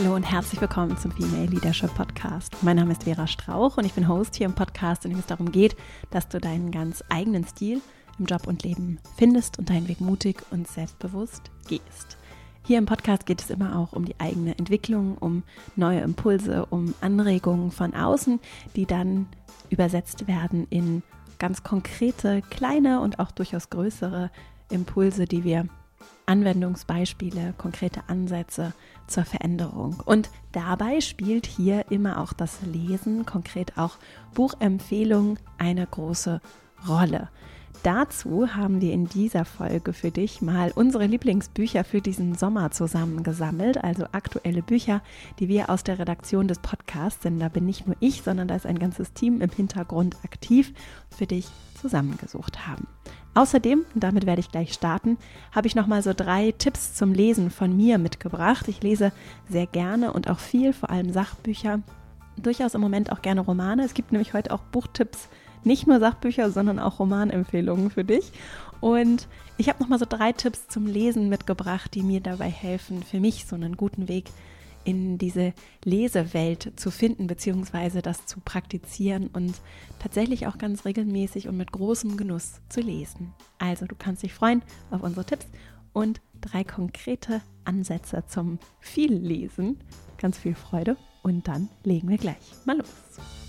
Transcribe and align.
Hallo 0.00 0.14
und 0.14 0.22
herzlich 0.22 0.60
willkommen 0.60 0.96
zum 0.96 1.10
Female 1.10 1.46
Leadership 1.46 1.92
Podcast. 1.92 2.54
Mein 2.62 2.76
Name 2.76 2.92
ist 2.92 3.02
Vera 3.02 3.26
Strauch 3.26 3.78
und 3.78 3.84
ich 3.84 3.94
bin 3.94 4.06
Host 4.06 4.36
hier 4.36 4.46
im 4.46 4.54
Podcast, 4.54 5.04
in 5.04 5.10
dem 5.10 5.18
es 5.18 5.26
darum 5.26 5.50
geht, 5.50 5.74
dass 6.12 6.28
du 6.28 6.38
deinen 6.38 6.70
ganz 6.70 7.02
eigenen 7.08 7.44
Stil 7.44 7.80
im 8.16 8.26
Job 8.26 8.46
und 8.46 8.62
Leben 8.62 9.00
findest 9.16 9.58
und 9.58 9.68
deinen 9.70 9.88
Weg 9.88 10.00
mutig 10.00 10.40
und 10.52 10.68
selbstbewusst 10.68 11.50
gehst. 11.66 12.16
Hier 12.64 12.78
im 12.78 12.86
Podcast 12.86 13.26
geht 13.26 13.40
es 13.40 13.50
immer 13.50 13.76
auch 13.76 13.92
um 13.92 14.04
die 14.04 14.14
eigene 14.20 14.56
Entwicklung, 14.56 15.18
um 15.18 15.42
neue 15.74 16.02
Impulse, 16.02 16.66
um 16.66 16.94
Anregungen 17.00 17.72
von 17.72 17.92
außen, 17.92 18.38
die 18.76 18.86
dann 18.86 19.26
übersetzt 19.68 20.28
werden 20.28 20.68
in 20.70 21.02
ganz 21.40 21.64
konkrete, 21.64 22.42
kleine 22.50 23.00
und 23.00 23.18
auch 23.18 23.32
durchaus 23.32 23.68
größere 23.68 24.30
Impulse, 24.70 25.24
die 25.24 25.42
wir 25.42 25.66
Anwendungsbeispiele, 26.26 27.54
konkrete 27.56 28.02
Ansätze 28.08 28.74
zur 29.06 29.24
Veränderung. 29.24 30.02
Und 30.04 30.30
dabei 30.52 31.00
spielt 31.00 31.46
hier 31.46 31.90
immer 31.90 32.20
auch 32.20 32.32
das 32.32 32.60
Lesen, 32.62 33.24
konkret 33.24 33.78
auch 33.78 33.96
Buchempfehlungen, 34.34 35.38
eine 35.56 35.86
große 35.86 36.40
Rolle. 36.86 37.28
Dazu 37.84 38.56
haben 38.56 38.80
wir 38.80 38.92
in 38.92 39.06
dieser 39.06 39.44
Folge 39.44 39.92
für 39.92 40.10
dich 40.10 40.42
mal 40.42 40.72
unsere 40.74 41.06
Lieblingsbücher 41.06 41.84
für 41.84 42.00
diesen 42.00 42.34
Sommer 42.34 42.72
zusammengesammelt, 42.72 43.82
also 43.82 44.04
aktuelle 44.10 44.62
Bücher, 44.62 45.00
die 45.38 45.48
wir 45.48 45.70
aus 45.70 45.84
der 45.84 46.00
Redaktion 46.00 46.48
des 46.48 46.58
Podcasts, 46.58 47.20
denn 47.20 47.38
da 47.38 47.48
bin 47.48 47.66
nicht 47.66 47.86
nur 47.86 47.96
ich, 48.00 48.22
sondern 48.22 48.48
da 48.48 48.56
ist 48.56 48.66
ein 48.66 48.80
ganzes 48.80 49.12
Team 49.12 49.40
im 49.40 49.50
Hintergrund 49.50 50.16
aktiv, 50.24 50.72
für 51.16 51.26
dich 51.26 51.46
zusammengesucht 51.80 52.66
haben. 52.66 52.88
Außerdem, 53.38 53.86
damit 53.94 54.26
werde 54.26 54.40
ich 54.40 54.50
gleich 54.50 54.72
starten, 54.72 55.16
habe 55.52 55.68
ich 55.68 55.76
nochmal 55.76 56.02
so 56.02 56.12
drei 56.12 56.50
Tipps 56.50 56.94
zum 56.94 57.12
Lesen 57.12 57.52
von 57.52 57.76
mir 57.76 57.96
mitgebracht. 57.96 58.66
Ich 58.66 58.82
lese 58.82 59.12
sehr 59.48 59.66
gerne 59.66 60.12
und 60.12 60.28
auch 60.28 60.40
viel, 60.40 60.72
vor 60.72 60.90
allem 60.90 61.12
Sachbücher, 61.12 61.80
durchaus 62.36 62.74
im 62.74 62.80
Moment 62.80 63.12
auch 63.12 63.22
gerne 63.22 63.42
Romane. 63.42 63.84
Es 63.84 63.94
gibt 63.94 64.10
nämlich 64.10 64.34
heute 64.34 64.50
auch 64.50 64.62
Buchtipps, 64.72 65.28
nicht 65.62 65.86
nur 65.86 66.00
Sachbücher, 66.00 66.50
sondern 66.50 66.80
auch 66.80 66.98
Romanempfehlungen 66.98 67.90
für 67.90 68.02
dich. 68.02 68.32
Und 68.80 69.28
ich 69.56 69.68
habe 69.68 69.80
nochmal 69.80 70.00
so 70.00 70.06
drei 70.08 70.32
Tipps 70.32 70.66
zum 70.66 70.86
Lesen 70.86 71.28
mitgebracht, 71.28 71.94
die 71.94 72.02
mir 72.02 72.20
dabei 72.20 72.50
helfen, 72.50 73.04
für 73.04 73.20
mich 73.20 73.46
so 73.46 73.54
einen 73.54 73.76
guten 73.76 74.08
Weg 74.08 74.24
in 74.84 75.18
diese 75.18 75.52
Lesewelt 75.84 76.72
zu 76.76 76.90
finden, 76.90 77.26
beziehungsweise 77.26 78.02
das 78.02 78.26
zu 78.26 78.40
praktizieren 78.40 79.28
und 79.28 79.54
tatsächlich 79.98 80.46
auch 80.46 80.58
ganz 80.58 80.84
regelmäßig 80.84 81.48
und 81.48 81.56
mit 81.56 81.72
großem 81.72 82.16
Genuss 82.16 82.60
zu 82.68 82.80
lesen. 82.80 83.32
Also 83.58 83.86
du 83.86 83.94
kannst 83.98 84.22
dich 84.22 84.34
freuen 84.34 84.62
auf 84.90 85.02
unsere 85.02 85.24
Tipps 85.24 85.46
und 85.92 86.20
drei 86.40 86.64
konkrete 86.64 87.42
Ansätze 87.64 88.24
zum 88.26 88.58
viel 88.80 89.12
Lesen. 89.12 89.78
Ganz 90.18 90.38
viel 90.38 90.54
Freude 90.54 90.96
und 91.22 91.48
dann 91.48 91.68
legen 91.84 92.08
wir 92.08 92.18
gleich 92.18 92.54
mal 92.64 92.76
los. 92.78 93.47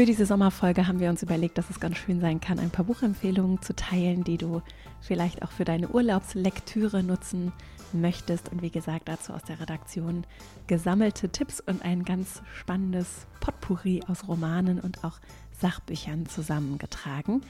Für 0.00 0.06
diese 0.06 0.24
Sommerfolge 0.24 0.86
haben 0.86 0.98
wir 0.98 1.10
uns 1.10 1.22
überlegt, 1.22 1.58
dass 1.58 1.68
es 1.68 1.78
ganz 1.78 1.98
schön 1.98 2.22
sein 2.22 2.40
kann, 2.40 2.58
ein 2.58 2.70
paar 2.70 2.86
Buchempfehlungen 2.86 3.60
zu 3.60 3.76
teilen, 3.76 4.24
die 4.24 4.38
du 4.38 4.62
vielleicht 5.02 5.42
auch 5.42 5.50
für 5.50 5.66
deine 5.66 5.90
Urlaubslektüre 5.90 7.02
nutzen 7.02 7.52
möchtest. 7.92 8.50
Und 8.50 8.62
wie 8.62 8.70
gesagt, 8.70 9.08
dazu 9.08 9.34
aus 9.34 9.42
der 9.42 9.60
Redaktion 9.60 10.24
gesammelte 10.68 11.28
Tipps 11.28 11.60
und 11.60 11.84
ein 11.84 12.06
ganz 12.06 12.40
spannendes 12.54 13.26
Potpourri 13.40 14.00
aus 14.08 14.26
Romanen 14.26 14.80
und 14.80 15.04
auch 15.04 15.18
Sachbüchern 15.60 16.24
zusammengetragen. 16.24 17.42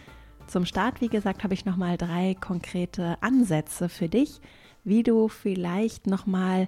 Zum 0.48 0.64
Start, 0.64 1.01
wie 1.01 1.09
gesagt, 1.09 1.45
habe 1.45 1.55
ich 1.55 1.67
nochmal 1.67 1.98
drei 1.98 2.35
konkrete 2.35 3.17
Ansätze 3.20 3.89
für 3.89 4.08
dich, 4.08 4.41
wie 4.83 5.05
du 5.05 5.29
vielleicht 5.29 6.08
nochmal 6.08 6.67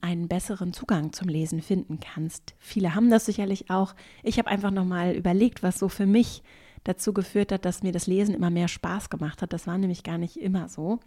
einen 0.00 0.28
besseren 0.28 0.72
Zugang 0.72 1.12
zum 1.12 1.28
Lesen 1.28 1.60
finden 1.60 1.98
kannst. 2.00 2.54
Viele 2.58 2.94
haben 2.94 3.10
das 3.10 3.26
sicherlich 3.26 3.70
auch. 3.70 3.94
Ich 4.22 4.38
habe 4.38 4.48
einfach 4.48 4.70
nochmal 4.70 5.14
überlegt, 5.14 5.62
was 5.62 5.78
so 5.78 5.88
für 5.88 6.06
mich 6.06 6.42
dazu 6.84 7.12
geführt 7.12 7.52
hat, 7.52 7.64
dass 7.64 7.82
mir 7.82 7.92
das 7.92 8.06
Lesen 8.06 8.34
immer 8.34 8.50
mehr 8.50 8.68
Spaß 8.68 9.10
gemacht 9.10 9.42
hat. 9.42 9.52
Das 9.52 9.66
war 9.66 9.76
nämlich 9.76 10.04
gar 10.04 10.18
nicht 10.18 10.36
immer 10.36 10.68
so. 10.68 11.00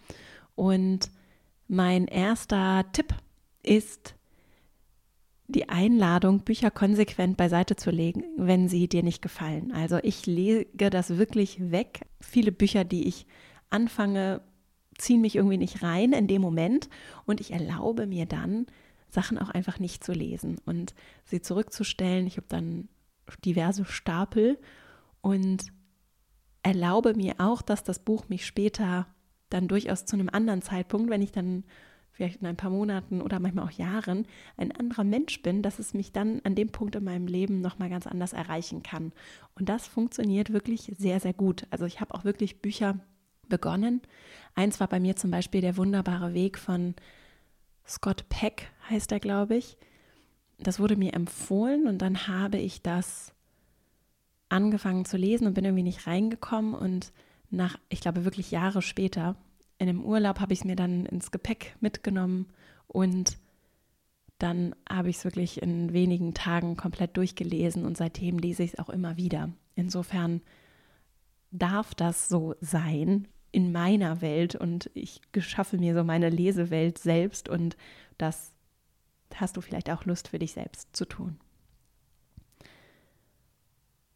Und 0.56 1.10
mein 1.68 2.06
erster 2.08 2.86
Tipp 2.92 3.16
ist 3.64 4.16
die 5.48 5.70
Einladung, 5.70 6.42
Bücher 6.42 6.72
konsequent 6.72 7.38
beiseite 7.38 7.76
zu 7.76 7.92
legen, 7.92 8.24
wenn 8.38 8.70
sie 8.70 8.88
dir 8.88 9.04
nicht 9.04 9.22
gefallen. 9.22 9.72
Also 9.72 9.98
ich 10.02 10.26
lege 10.26 10.90
das 10.90 11.18
wirklich 11.18 11.72
weg. 11.72 12.02
Viele 12.20 12.52
Bücher, 12.52 12.84
die 12.84 13.08
ich 13.08 13.26
anfange, 13.70 14.42
ziehen 15.02 15.22
mich 15.22 15.36
irgendwie 15.36 15.58
nicht 15.58 15.84
rein 15.84 16.14
in 16.14 16.28
dem 16.28 16.42
Moment 16.42 16.90
und 17.26 17.42
ich 17.42 17.52
erlaube 17.52 18.08
mir 18.08 18.26
dann, 18.26 18.68
Sachen 19.10 19.38
auch 19.38 19.50
einfach 19.50 19.80
nicht 19.80 20.04
zu 20.04 20.14
lesen 20.14 20.58
und 20.66 20.96
sie 21.26 21.42
zurückzustellen. 21.42 22.28
Ich 22.28 22.38
habe 22.38 22.48
dann 22.48 22.88
diverse 23.44 23.84
Stapel 23.86 24.58
und 25.22 25.66
erlaube 26.64 27.14
mir 27.14 27.36
auch, 27.40 27.62
dass 27.62 27.84
das 27.84 28.00
Buch 28.00 28.30
mich 28.30 28.46
später 28.46 29.08
dann 29.50 29.68
durchaus 29.68 30.06
zu 30.06 30.16
einem 30.16 30.30
anderen 30.30 30.62
Zeitpunkt, 30.62 31.10
wenn 31.10 31.22
ich 31.22 31.32
dann 31.32 31.66
vielleicht 32.12 32.42
in 32.42 32.48
ein 32.48 32.58
paar 32.58 32.70
Monaten 32.70 33.22
oder 33.22 33.40
manchmal 33.40 33.66
auch 33.66 33.72
Jahren 33.72 34.28
ein 34.58 34.72
anderer 34.72 35.04
Mensch 35.04 35.42
bin, 35.42 35.62
dass 35.62 35.80
es 35.80 35.94
mich 35.94 36.12
dann 36.12 36.42
an 36.44 36.56
dem 36.56 36.70
Punkt 36.70 36.96
in 36.96 37.04
meinem 37.04 37.28
Leben 37.28 37.62
nochmal 37.62 37.90
ganz 37.90 38.06
anders 38.06 38.34
erreichen 38.34 38.84
kann. 38.84 39.12
Und 39.56 39.70
das 39.70 39.88
funktioniert 39.88 40.54
wirklich 40.54 40.92
sehr, 40.98 41.20
sehr 41.20 41.34
gut. 41.34 41.68
Also 41.70 41.86
ich 41.86 42.00
habe 42.00 42.14
auch 42.14 42.24
wirklich 42.24 42.62
Bücher 42.62 43.00
begonnen. 43.48 44.02
Eins 44.56 44.80
war 44.80 44.88
bei 44.88 45.00
mir 45.00 45.16
zum 45.16 45.32
Beispiel 45.32 45.62
der 45.62 45.78
wunderbare 45.78 46.34
Weg 46.34 46.58
von 46.58 46.96
Scott 47.88 48.28
Peck, 48.30 48.70
heißt 48.90 49.12
er, 49.12 49.20
glaube 49.20 49.56
ich. 49.56 49.78
Das 50.60 50.80
wurde 50.80 50.96
mir 50.96 51.14
empfohlen 51.14 51.88
und 51.88 52.00
dann 52.00 52.28
habe 52.28 52.58
ich 52.58 52.82
das 52.82 53.34
angefangen 54.50 55.06
zu 55.06 55.18
lesen 55.18 55.48
und 55.48 55.54
bin 55.54 55.66
irgendwie 55.66 55.84
nicht 55.84 56.06
reingekommen. 56.08 56.76
Und 56.76 57.12
nach, 57.50 57.78
ich 57.90 58.02
glaube, 58.02 58.26
wirklich 58.26 58.52
Jahre 58.52 58.82
später, 58.82 59.36
in 59.78 59.90
einem 59.90 60.04
Urlaub, 60.04 60.40
habe 60.40 60.54
ich 60.54 60.60
es 60.60 60.66
mir 60.66 60.76
dann 60.76 61.06
ins 61.06 61.32
Gepäck 61.32 61.76
mitgenommen 61.80 62.48
und 62.88 63.38
dann 64.38 64.76
habe 64.90 65.10
ich 65.10 65.18
es 65.18 65.24
wirklich 65.24 65.62
in 65.62 65.94
wenigen 65.94 66.34
Tagen 66.34 66.76
komplett 66.76 67.16
durchgelesen 67.18 67.86
und 67.86 67.98
seitdem 67.98 68.40
lese 68.40 68.64
ich 68.64 68.74
es 68.74 68.80
auch 68.80 68.90
immer 68.90 69.18
wieder. 69.18 69.50
Insofern 69.76 70.42
darf 71.52 71.94
das 71.96 72.28
so 72.28 72.56
sein, 72.62 73.28
in 73.52 73.72
meiner 73.72 74.22
Welt 74.22 74.56
und 74.56 74.90
ich 74.94 75.22
schaffe 75.38 75.78
mir 75.78 75.94
so 75.94 76.04
meine 76.04 76.30
Lesewelt 76.30 76.98
selbst 76.98 77.50
und 77.50 77.76
das 78.18 78.54
hast 79.36 79.58
du 79.58 79.62
vielleicht 79.62 79.90
auch 79.90 80.06
Lust 80.06 80.30
für 80.30 80.40
dich 80.40 80.54
selbst 80.54 80.96
zu 80.96 81.06
tun. 81.06 81.38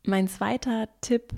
Mein 0.03 0.27
zweiter 0.27 0.87
Tipp, 1.01 1.33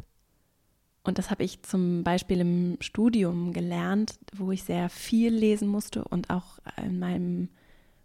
und 1.03 1.17
das 1.17 1.31
habe 1.31 1.43
ich 1.43 1.63
zum 1.63 2.03
Beispiel 2.03 2.39
im 2.41 2.77
Studium 2.81 3.53
gelernt, 3.53 4.19
wo 4.35 4.51
ich 4.51 4.63
sehr 4.63 4.89
viel 4.89 5.33
lesen 5.33 5.67
musste 5.67 6.03
und 6.03 6.29
auch 6.29 6.59
in 6.83 6.99
meinem 6.99 7.49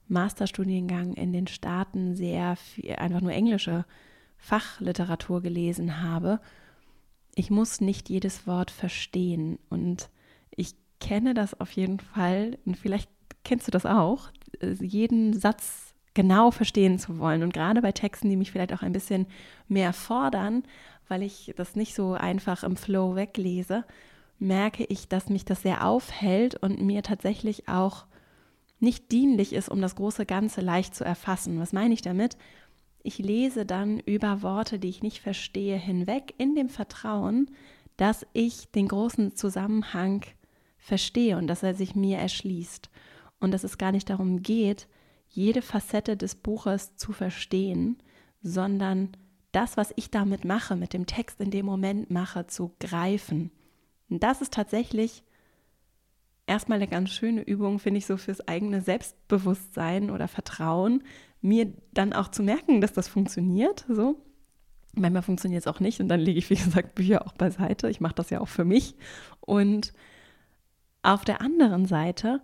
Masterstudiengang 0.09 1.15
in 1.15 1.33
den 1.33 1.49
Staaten 1.49 2.15
sehr 2.15 2.57
viel, 2.57 2.95
einfach 2.95 3.21
nur 3.21 3.33
englische 3.33 3.85
Fachliteratur 4.37 5.43
gelesen 5.43 6.01
habe 6.03 6.41
ich 7.35 7.51
muss 7.51 7.81
nicht 7.81 8.09
jedes 8.09 8.47
Wort 8.47 8.71
verstehen. 8.71 9.59
Und 9.71 10.11
ich 10.55 10.75
kenne 11.01 11.35
das 11.35 11.59
auf 11.59 11.73
jeden 11.73 12.01
Fall, 12.01 12.59
und 12.65 12.77
vielleicht 12.77 13.11
kennst 13.45 13.67
du 13.67 13.71
das 13.71 13.87
auch, 13.87 14.31
jeden 14.81 15.39
Satz 15.39 15.95
genau 16.15 16.51
verstehen 16.51 16.99
zu 16.99 17.19
wollen. 17.19 17.43
Und 17.43 17.55
gerade 17.55 17.83
bei 17.83 17.93
Texten, 17.93 18.29
die 18.29 18.37
mich 18.37 18.53
vielleicht 18.53 18.73
auch 18.73 18.83
ein 18.83 18.93
bisschen 18.93 19.27
mehr 19.69 19.93
fordern, 19.93 20.63
weil 21.09 21.23
ich 21.23 21.53
das 21.57 21.75
nicht 21.75 21.95
so 21.95 22.13
einfach 22.13 22.63
im 22.63 22.77
Flow 22.77 23.17
weglese, 23.17 23.85
merke 24.39 24.85
ich, 24.85 25.09
dass 25.09 25.29
mich 25.29 25.45
das 25.45 25.63
sehr 25.63 25.87
aufhält 25.87 26.57
und 26.57 26.81
mir 26.81 27.03
tatsächlich 27.03 27.69
auch 27.69 28.07
nicht 28.81 29.13
dienlich 29.13 29.53
ist, 29.53 29.69
um 29.69 29.81
das 29.81 29.95
große 29.95 30.27
Ganze 30.27 30.61
leicht 30.61 30.95
zu 30.95 31.05
erfassen. 31.05 31.61
Was 31.61 31.73
meine 31.73 31.95
ich 31.95 32.03
damit? 32.03 32.37
Ich 33.03 33.19
lese 33.19 33.67
dann 33.67 33.99
über 34.01 34.43
Worte, 34.43 34.79
die 34.79 34.89
ich 34.89 35.03
nicht 35.03 35.21
verstehe, 35.21 35.77
hinweg 35.77 36.35
in 36.39 36.55
dem 36.55 36.69
Vertrauen, 36.69 37.51
dass 37.97 38.27
ich 38.33 38.71
den 38.71 38.89
großen 38.89 39.35
Zusammenhang 39.35 40.25
verstehe 40.79 41.37
und 41.37 41.47
dass 41.47 41.63
er 41.63 41.75
sich 41.75 41.95
mir 41.95 42.19
erschließt. 42.19 42.91
Und 43.41 43.51
dass 43.53 43.65
es 43.65 43.77
gar 43.77 43.91
nicht 43.93 44.09
darum 44.09 44.43
geht, 44.43 44.87
jede 45.29 45.63
Facette 45.63 46.17
des 46.17 46.37
Buches 46.37 46.97
zu 46.97 47.13
verstehen, 47.13 47.99
sondern 48.43 49.17
das, 49.51 49.77
was 49.77 49.93
ich 49.97 50.11
damit 50.11 50.45
mache, 50.45 50.77
mit 50.77 50.93
dem 50.93 51.07
Text 51.07 51.41
in 51.41 51.51
dem 51.51 51.67
Moment 51.67 52.11
mache, 52.11 52.47
zu 52.47 52.75
greifen. 52.79 53.51
Und 54.09 54.23
das 54.23 54.43
ist 54.43 54.53
tatsächlich 54.53 55.25
erstmal 56.47 56.77
eine 56.77 56.89
ganz 56.89 57.11
schöne 57.11 57.43
Übung, 57.43 57.79
finde 57.79 57.99
ich, 57.99 58.07
so 58.07 58.17
fürs 58.17 58.47
eigene 58.47 58.81
Selbstbewusstsein 58.81 60.11
oder 60.11 60.29
Vertrauen, 60.29 61.03
mir 61.43 61.73
dann 61.93 62.13
auch 62.13 62.29
zu 62.29 62.43
merken, 62.43 62.81
dass 62.81 62.93
das 62.93 63.09
funktioniert. 63.09 63.85
So. 63.89 64.21
Manchmal 64.95 65.23
funktioniert 65.23 65.63
es 65.63 65.67
auch 65.67 65.81
nicht 65.81 66.01
und 66.01 66.09
dann 66.09 66.21
lege 66.21 66.39
ich, 66.39 66.49
wie 66.51 66.57
gesagt, 66.57 66.95
Bücher 66.95 67.27
auch 67.27 67.33
beiseite. 67.33 67.91
Ich 67.91 68.01
mache 68.01 68.15
das 68.15 68.31
ja 68.31 68.41
auch 68.41 68.49
für 68.49 68.65
mich. 68.65 68.95
Und 69.41 69.93
auf 71.03 71.25
der 71.25 71.41
anderen 71.41 71.87
Seite 71.87 72.41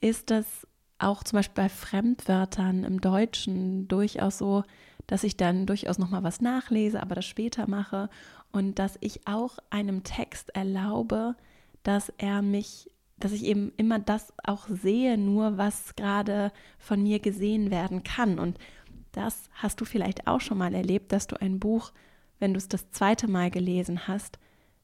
ist 0.00 0.30
das 0.30 0.66
auch 0.98 1.24
zum 1.24 1.38
Beispiel 1.38 1.64
bei 1.64 1.68
Fremdwörtern 1.68 2.84
im 2.84 3.00
Deutschen 3.00 3.88
durchaus 3.88 4.38
so, 4.38 4.62
dass 5.06 5.24
ich 5.24 5.36
dann 5.36 5.66
durchaus 5.66 5.98
nochmal 5.98 6.22
was 6.22 6.40
nachlese, 6.40 7.00
aber 7.00 7.14
das 7.14 7.26
später 7.26 7.68
mache 7.68 8.08
und 8.52 8.78
dass 8.78 8.96
ich 9.00 9.26
auch 9.26 9.58
einem 9.70 10.02
Text 10.02 10.54
erlaube, 10.54 11.36
dass 11.82 12.12
er 12.18 12.42
mich, 12.42 12.90
dass 13.18 13.32
ich 13.32 13.44
eben 13.44 13.72
immer 13.76 13.98
das 13.98 14.32
auch 14.44 14.68
sehe, 14.68 15.16
nur 15.16 15.56
was 15.56 15.96
gerade 15.96 16.52
von 16.78 17.02
mir 17.02 17.18
gesehen 17.18 17.70
werden 17.70 18.02
kann. 18.02 18.38
Und 18.38 18.58
das 19.12 19.48
hast 19.54 19.80
du 19.80 19.84
vielleicht 19.84 20.26
auch 20.26 20.40
schon 20.40 20.58
mal 20.58 20.74
erlebt, 20.74 21.12
dass 21.12 21.26
du 21.26 21.40
ein 21.40 21.58
Buch, 21.58 21.92
wenn 22.38 22.52
du 22.52 22.58
es 22.58 22.68
das 22.68 22.90
zweite 22.90 23.28
Mal 23.28 23.50
gelesen 23.50 24.06
hast, 24.06 24.38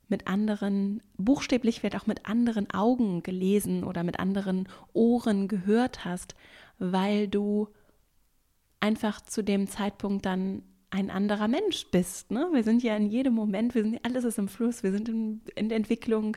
mit 0.08 0.26
anderen, 0.26 1.02
buchstäblich 1.17 1.82
wird 1.82 1.96
auch 1.96 2.06
mit 2.06 2.26
anderen 2.26 2.70
Augen 2.70 3.23
gelesen 3.23 3.82
oder 3.82 4.05
mit 4.05 4.19
anderen 4.19 4.69
Ohren 4.93 5.49
gehört 5.49 6.05
hast, 6.05 6.35
weil 6.78 7.28
du 7.28 7.69
einfach 8.81 9.20
zu 9.20 9.43
dem 9.43 9.69
Zeitpunkt 9.69 10.26
dann 10.26 10.62
ein 10.93 11.11
anderer 11.11 11.49
Mensch 11.49 11.87
bist. 11.91 12.31
Ne? 12.31 12.49
Wir 12.53 12.62
sind 12.62 12.83
ja 12.83 12.94
in 12.97 13.06
jedem 13.06 13.35
Moment, 13.35 13.75
wir 13.75 13.83
sind, 13.83 14.05
alles 14.05 14.25
ist 14.25 14.39
im 14.39 14.49
Fluss, 14.49 14.83
wir 14.83 14.93
sind 14.93 15.09
in, 15.09 15.41
in 15.55 15.69
der 15.71 15.79
Entwicklung 15.79 16.37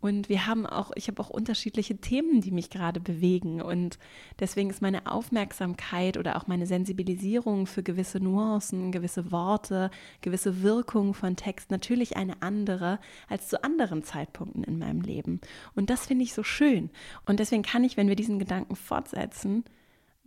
und 0.00 0.28
wir 0.28 0.46
haben 0.46 0.64
auch, 0.64 0.92
ich 0.94 1.08
habe 1.08 1.20
auch 1.20 1.30
unterschiedliche 1.30 1.96
Themen, 1.96 2.40
die 2.40 2.52
mich 2.52 2.70
gerade 2.70 3.00
bewegen. 3.00 3.60
Und 3.60 3.98
deswegen 4.38 4.70
ist 4.70 4.80
meine 4.80 5.10
Aufmerksamkeit 5.10 6.18
oder 6.18 6.36
auch 6.36 6.46
meine 6.46 6.66
Sensibilisierung 6.66 7.66
für 7.66 7.82
gewisse 7.82 8.20
Nuancen, 8.20 8.92
gewisse 8.92 9.32
Worte, 9.32 9.90
gewisse 10.20 10.62
Wirkung 10.62 11.12
von 11.12 11.34
Text 11.34 11.72
natürlich 11.72 12.16
eine 12.16 12.42
andere 12.42 13.00
als 13.28 13.48
zu 13.48 13.64
anderen 13.64 14.04
Zeitpunkten 14.04 14.62
in 14.62 14.78
meinem 14.78 15.00
Leben. 15.00 15.40
Und 15.74 15.90
das 15.90 16.06
finde 16.06 16.22
ich 16.22 16.32
so 16.32 16.44
schön. 16.44 16.90
Und 17.24 17.40
deswegen 17.40 17.64
kann 17.64 17.82
ich, 17.82 17.96
wenn 17.96 18.08
wir 18.08 18.16
diesen 18.16 18.38
Gedanken 18.38 18.76
fortsetzen, 18.76 19.64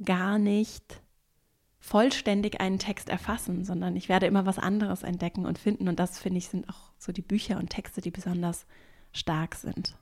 gar 0.04 0.38
nicht 0.38 1.02
vollständig 1.80 2.60
einen 2.60 2.78
Text 2.78 3.10
erfassen, 3.10 3.64
sondern 3.64 3.96
ich 3.96 4.10
werde 4.10 4.28
immer 4.28 4.46
was 4.46 4.60
anderes 4.60 5.04
entdecken 5.04 5.46
und 5.46 5.58
finden. 5.58 5.88
Und 5.88 6.00
das, 6.00 6.20
finde 6.20 6.38
ich, 6.40 6.50
sind 6.50 6.68
auch 6.70 6.92
so 6.98 7.12
die 7.12 7.22
Bücher 7.22 7.58
und 7.58 7.70
Texte, 7.70 8.02
die 8.02 8.12
besonders 8.12 8.66
stark 9.12 9.56
sind. 9.56 9.98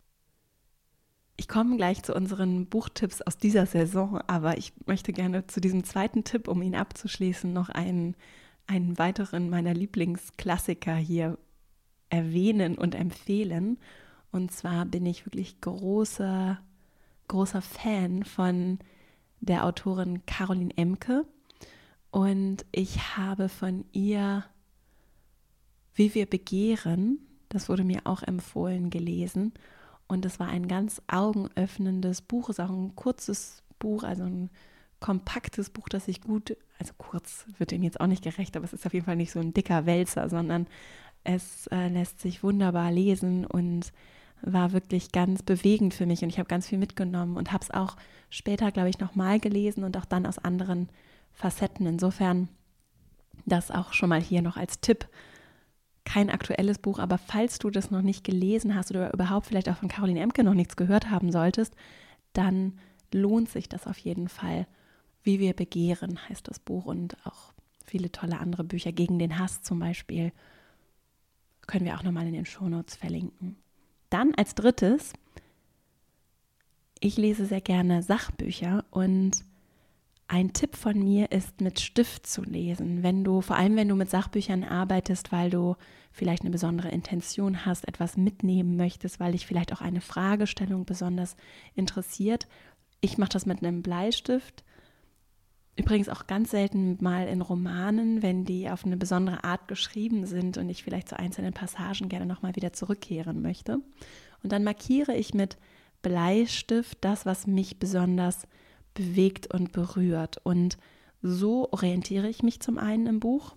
Ich 1.40 1.48
komme 1.48 1.78
gleich 1.78 2.02
zu 2.02 2.16
unseren 2.16 2.66
Buchtipps 2.66 3.22
aus 3.22 3.38
dieser 3.38 3.68
Saison, 3.68 4.20
aber 4.26 4.58
ich 4.58 4.74
möchte 4.88 5.14
gerne 5.14 5.46
zu 5.46 5.62
diesem 5.62 5.84
zweiten 5.84 6.24
Tipp, 6.24 6.48
um 6.48 6.64
ihn 6.64 6.76
abzuschließen, 6.76 7.54
noch 7.54 7.70
einen, 7.70 8.16
einen 8.66 8.98
weiteren 8.98 9.50
meiner 9.52 9.76
Lieblingsklassiker 9.76 10.96
hier 10.96 11.38
erwähnen 12.10 12.76
und 12.76 12.96
empfehlen. 12.96 13.78
Und 14.32 14.52
zwar 14.52 14.86
bin 14.86 15.06
ich 15.06 15.28
wirklich 15.28 15.62
großer, 15.62 16.60
großer 17.28 17.62
Fan 17.62 18.24
von 18.24 18.80
der 19.40 19.64
Autorin 19.64 20.26
Caroline 20.26 20.76
Emke. 20.76 21.26
Und 22.12 22.66
ich 22.72 23.18
habe 23.18 23.50
von 23.50 23.86
ihr 23.92 24.46
Wie 25.94 26.14
wir 26.14 26.28
begehren, 26.28 27.20
das 27.50 27.70
wurde 27.70 27.84
mir 27.84 28.02
auch 28.06 28.22
empfohlen, 28.22 28.90
gelesen. 28.90 29.54
Und 30.08 30.26
es 30.26 30.40
war 30.40 30.48
ein 30.48 30.68
ganz 30.68 31.02
augenöffnendes 31.08 32.22
Buch, 32.22 32.50
es 32.50 32.60
ist 32.60 32.66
auch 32.66 32.70
ein 32.70 32.96
kurzes 32.96 33.64
Buch, 33.80 34.04
also 34.04 34.24
ein 34.24 34.50
kompaktes 35.00 35.70
Buch, 35.70 35.90
das 35.90 36.06
sich 36.06 36.22
gut, 36.22 36.56
also 36.80 36.94
kurz 36.98 37.46
wird 37.58 37.72
dem 37.72 37.84
jetzt 37.84 38.00
auch 38.00 38.08
nicht 38.08 38.24
gerecht, 38.24 38.56
aber 38.56 38.66
es 38.66 38.74
ist 38.74 38.86
auf 38.86 38.94
jeden 38.94 39.06
Fall 39.06 39.16
nicht 39.16 39.32
so 39.32 39.40
ein 39.40 39.54
dicker 39.54 39.86
Wälzer, 39.86 40.30
sondern 40.30 40.68
es 41.24 41.68
äh, 41.68 41.90
lässt 41.90 42.22
sich 42.22 42.42
wunderbar 42.44 42.92
lesen 42.92 43.46
und 43.46 43.92
war 44.42 44.72
wirklich 44.72 45.12
ganz 45.12 45.44
bewegend 45.44 45.94
für 45.94 46.06
mich 46.06 46.24
und 46.24 46.30
ich 46.30 46.40
habe 46.40 46.48
ganz 46.48 46.68
viel 46.68 46.78
mitgenommen 46.78 47.38
und 47.38 47.52
habe 47.52 47.64
es 47.64 47.72
auch 47.72 47.98
später, 48.30 48.72
glaube 48.72 48.90
ich, 48.90 49.00
nochmal 49.00 49.40
gelesen 49.40 49.84
und 49.84 49.98
auch 49.98 50.06
dann 50.06 50.26
aus 50.26 50.38
anderen 50.38 50.90
Facetten. 51.38 51.86
Insofern 51.86 52.50
das 53.46 53.72
auch 53.72 53.94
schon 53.94 54.10
mal 54.10 54.22
hier 54.22 54.42
noch 54.42 54.58
als 54.58 54.82
Tipp. 54.82 55.08
Kein 56.04 56.30
aktuelles 56.30 56.80
Buch, 56.80 57.00
aber 57.00 57.18
falls 57.18 57.60
du 57.60 57.70
das 57.70 57.92
noch 57.92 58.02
nicht 58.02 58.24
gelesen 58.24 58.76
hast 58.76 58.92
oder 58.92 59.14
überhaupt 59.14 59.46
vielleicht 59.46 59.70
auch 59.70 59.78
von 59.78 59.90
Caroline 59.90 60.22
Emke 60.22 60.44
noch 60.44 60.54
nichts 60.54 60.76
gehört 60.76 61.10
haben 61.10 61.32
solltest, 61.32 61.76
dann 62.34 62.80
lohnt 63.14 63.50
sich 63.50 63.70
das 63.70 63.88
auf 63.88 63.98
jeden 63.98 64.30
Fall. 64.30 64.68
Wie 65.24 65.40
wir 65.40 65.54
begehren 65.54 66.18
heißt 66.30 66.48
das 66.48 66.60
Buch 66.60 66.86
und 66.86 67.18
auch 67.26 67.54
viele 67.86 68.12
tolle 68.12 68.40
andere 68.40 68.64
Bücher. 68.64 68.92
Gegen 68.92 69.20
den 69.20 69.38
Hass 69.38 69.62
zum 69.62 69.80
Beispiel 69.80 70.32
können 71.68 71.86
wir 71.86 71.96
auch 71.96 72.04
nochmal 72.04 72.26
in 72.26 72.34
den 72.34 72.46
Shownotes 72.46 72.96
verlinken. 72.96 73.58
Dann 74.10 74.34
als 74.36 74.56
drittes, 74.56 75.14
ich 77.00 77.18
lese 77.18 77.46
sehr 77.46 77.62
gerne 77.62 78.02
Sachbücher 78.02 78.86
und 78.90 79.44
ein 80.28 80.52
Tipp 80.52 80.76
von 80.76 81.00
mir 81.00 81.32
ist, 81.32 81.62
mit 81.62 81.80
Stift 81.80 82.28
zu 82.28 82.44
lesen. 82.44 83.02
Wenn 83.02 83.24
du, 83.24 83.42
vor 83.42 83.56
allem 83.56 83.78
wenn 83.78 83.88
du 83.88 83.96
mit 83.96 84.10
Sachbüchern 84.10 84.64
arbeitest, 84.64 85.32
weil 85.32 85.50
du 85.50 85.76
vielleicht 86.12 86.42
eine 86.42 86.52
besondere 86.52 86.90
Intention 86.90 87.66
hast, 87.66 87.88
etwas 87.88 88.18
mitnehmen 88.18 88.76
möchtest, 88.76 89.20
weil 89.20 89.32
dich 89.32 89.48
vielleicht 89.48 89.72
auch 89.72 89.82
eine 89.82 90.02
Fragestellung 90.02 90.86
besonders 90.86 91.38
interessiert. 91.76 92.48
Ich 93.00 93.18
mache 93.18 93.30
das 93.30 93.46
mit 93.46 93.64
einem 93.64 93.82
Bleistift. 93.82 94.66
Übrigens 95.78 96.10
auch 96.10 96.28
ganz 96.28 96.52
selten 96.52 96.98
mal 97.00 97.28
in 97.28 97.42
Romanen, 97.42 98.22
wenn 98.22 98.44
die 98.44 98.70
auf 98.70 98.84
eine 98.84 98.98
besondere 98.98 99.44
Art 99.44 99.68
geschrieben 99.68 100.26
sind 100.26 100.58
und 100.58 100.70
ich 100.70 100.84
vielleicht 100.84 101.08
zu 101.08 101.18
einzelnen 101.18 101.54
Passagen 101.54 102.10
gerne 102.10 102.26
nochmal 102.26 102.56
wieder 102.56 102.74
zurückkehren 102.74 103.42
möchte. 103.42 103.80
Und 104.44 104.52
dann 104.52 104.64
markiere 104.64 105.16
ich 105.16 105.34
mit 105.34 105.58
Bleistift 106.02 106.98
das, 107.02 107.26
was 107.26 107.48
mich 107.48 107.80
besonders 107.80 108.40
interessiert 108.40 108.58
bewegt 108.98 109.48
und 109.54 109.72
berührt. 109.72 110.40
Und 110.44 110.78
so 111.22 111.70
orientiere 111.72 112.28
ich 112.28 112.44
mich 112.44 112.60
zum 112.60 112.78
einen 112.78 113.06
im 113.06 113.20
Buch. 113.20 113.56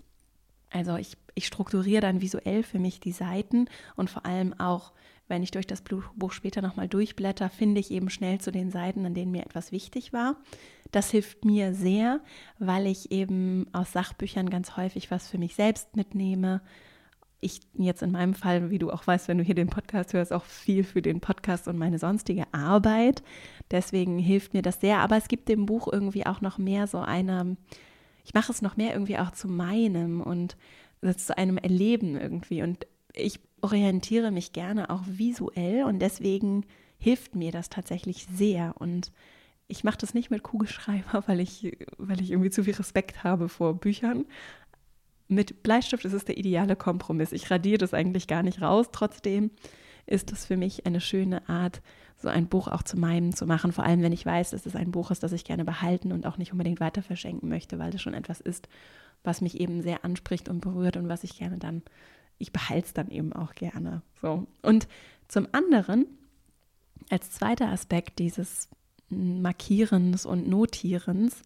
Also 0.69 0.95
ich, 0.95 1.17
ich 1.35 1.47
strukturiere 1.47 2.01
dann 2.01 2.21
visuell 2.21 2.63
für 2.63 2.79
mich 2.79 2.99
die 2.99 3.11
Seiten 3.11 3.65
und 3.95 4.09
vor 4.09 4.25
allem 4.25 4.53
auch, 4.59 4.93
wenn 5.27 5.43
ich 5.43 5.51
durch 5.51 5.67
das 5.67 5.81
Buch 5.81 6.31
später 6.31 6.61
nochmal 6.61 6.87
durchblätter, 6.87 7.49
finde 7.49 7.79
ich 7.79 7.91
eben 7.91 8.09
schnell 8.09 8.39
zu 8.39 8.51
den 8.51 8.69
Seiten, 8.69 9.05
an 9.05 9.13
denen 9.13 9.31
mir 9.31 9.43
etwas 9.43 9.71
wichtig 9.71 10.13
war. 10.13 10.37
Das 10.91 11.09
hilft 11.09 11.45
mir 11.45 11.73
sehr, 11.73 12.21
weil 12.59 12.85
ich 12.85 13.11
eben 13.11 13.65
aus 13.73 13.93
Sachbüchern 13.93 14.49
ganz 14.49 14.77
häufig 14.77 15.09
was 15.09 15.27
für 15.27 15.37
mich 15.37 15.55
selbst 15.55 15.95
mitnehme, 15.95 16.61
ich 17.41 17.59
jetzt 17.73 18.03
in 18.03 18.11
meinem 18.11 18.35
Fall, 18.35 18.69
wie 18.69 18.77
du 18.77 18.91
auch 18.91 19.05
weißt, 19.05 19.27
wenn 19.27 19.39
du 19.39 19.43
hier 19.43 19.55
den 19.55 19.67
Podcast 19.67 20.13
hörst, 20.13 20.31
auch 20.31 20.45
viel 20.45 20.83
für 20.83 21.01
den 21.01 21.19
Podcast 21.19 21.67
und 21.67 21.77
meine 21.77 21.99
sonstige 21.99 22.45
Arbeit. 22.53 23.23
Deswegen 23.71 24.19
hilft 24.19 24.53
mir 24.53 24.61
das 24.61 24.79
sehr. 24.79 24.99
Aber 24.99 25.17
es 25.17 25.27
gibt 25.27 25.49
dem 25.49 25.65
Buch 25.65 25.91
irgendwie 25.91 26.25
auch 26.25 26.41
noch 26.41 26.59
mehr 26.59 26.85
so 26.87 26.99
eine, 26.99 27.57
ich 28.23 28.33
mache 28.33 28.51
es 28.51 28.61
noch 28.61 28.77
mehr 28.77 28.93
irgendwie 28.93 29.17
auch 29.17 29.31
zu 29.31 29.47
meinem 29.47 30.21
und 30.21 30.55
zu 31.17 31.35
einem 31.35 31.57
Erleben 31.57 32.15
irgendwie. 32.15 32.61
Und 32.61 32.85
ich 33.13 33.39
orientiere 33.61 34.31
mich 34.31 34.53
gerne 34.53 34.89
auch 34.89 35.03
visuell 35.05 35.83
und 35.83 35.99
deswegen 35.99 36.65
hilft 36.97 37.35
mir 37.35 37.51
das 37.51 37.69
tatsächlich 37.69 38.27
sehr. 38.31 38.75
Und 38.77 39.11
ich 39.67 39.83
mache 39.83 39.97
das 39.97 40.13
nicht 40.13 40.29
mit 40.29 40.43
Kugelschreiber, 40.43 41.23
weil 41.27 41.39
ich, 41.39 41.75
weil 41.97 42.21
ich 42.21 42.31
irgendwie 42.31 42.51
zu 42.51 42.63
viel 42.63 42.75
Respekt 42.75 43.23
habe 43.23 43.49
vor 43.49 43.73
Büchern, 43.73 44.25
mit 45.31 45.63
Bleistift 45.63 46.05
ist 46.05 46.13
es 46.13 46.25
der 46.25 46.37
ideale 46.37 46.75
Kompromiss. 46.75 47.31
Ich 47.31 47.49
radiere 47.49 47.77
das 47.77 47.93
eigentlich 47.93 48.27
gar 48.27 48.43
nicht 48.43 48.61
raus. 48.61 48.87
Trotzdem 48.91 49.51
ist 50.05 50.31
es 50.31 50.45
für 50.45 50.57
mich 50.57 50.85
eine 50.85 51.01
schöne 51.01 51.47
Art, 51.47 51.81
so 52.17 52.27
ein 52.27 52.47
Buch 52.47 52.67
auch 52.67 52.83
zu 52.83 52.99
meinem 52.99 53.33
zu 53.33 53.45
machen. 53.45 53.71
Vor 53.71 53.83
allem, 53.83 54.01
wenn 54.01 54.11
ich 54.11 54.25
weiß, 54.25 54.51
dass 54.51 54.65
es 54.65 54.75
ein 54.75 54.91
Buch 54.91 55.09
ist, 55.09 55.23
das 55.23 55.31
ich 55.31 55.45
gerne 55.45 55.65
behalten 55.65 56.11
und 56.11 56.25
auch 56.25 56.37
nicht 56.37 56.51
unbedingt 56.51 56.79
weiter 56.79 57.01
verschenken 57.01 57.49
möchte, 57.49 57.79
weil 57.79 57.91
das 57.91 58.01
schon 58.01 58.13
etwas 58.13 58.41
ist, 58.41 58.67
was 59.23 59.41
mich 59.41 59.59
eben 59.59 59.81
sehr 59.81 60.03
anspricht 60.03 60.49
und 60.49 60.61
berührt 60.61 60.97
und 60.97 61.07
was 61.07 61.23
ich 61.23 61.37
gerne 61.37 61.57
dann, 61.57 61.81
ich 62.37 62.51
behalte 62.51 62.87
es 62.87 62.93
dann 62.93 63.09
eben 63.09 63.33
auch 63.33 63.55
gerne. 63.55 64.01
So. 64.21 64.47
Und 64.61 64.87
zum 65.27 65.47
anderen, 65.51 66.05
als 67.09 67.31
zweiter 67.31 67.69
Aspekt 67.69 68.19
dieses 68.19 68.67
Markierens 69.09 70.25
und 70.25 70.47
Notierens, 70.47 71.41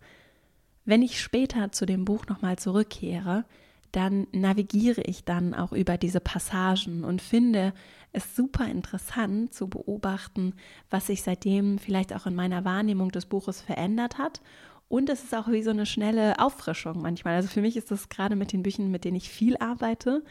wenn 0.85 1.01
ich 1.01 1.21
später 1.21 1.71
zu 1.71 1.85
dem 1.85 2.05
Buch 2.05 2.27
nochmal 2.27 2.57
zurückkehre, 2.57 3.45
dann 3.95 4.27
navigiere 4.31 5.01
ich 5.01 5.23
dann 5.23 5.53
auch 5.53 5.71
über 5.71 5.97
diese 5.97 6.19
Passagen 6.19 7.03
und 7.03 7.21
finde 7.21 7.73
es 8.11 8.35
super 8.35 8.67
interessant 8.67 9.53
zu 9.53 9.69
beobachten, 9.69 10.53
was 10.89 11.07
sich 11.07 11.21
seitdem 11.21 11.79
vielleicht 11.79 12.13
auch 12.13 12.25
in 12.25 12.35
meiner 12.35 12.65
Wahrnehmung 12.65 13.11
des 13.11 13.25
Buches 13.25 13.61
verändert 13.61 14.17
hat. 14.17 14.41
Und 14.87 15.09
es 15.09 15.23
ist 15.23 15.33
auch 15.33 15.47
wie 15.47 15.63
so 15.63 15.71
eine 15.71 15.85
schnelle 15.85 16.39
Auffrischung 16.39 17.01
manchmal. 17.01 17.35
Also 17.35 17.47
für 17.47 17.61
mich 17.61 17.77
ist 17.77 17.89
das 17.89 18.09
gerade 18.09 18.35
mit 18.35 18.51
den 18.51 18.63
Büchern, 18.63 18.91
mit 18.91 19.05
denen 19.05 19.17
ich 19.17 19.29
viel 19.29 19.57
arbeite. 19.57 20.23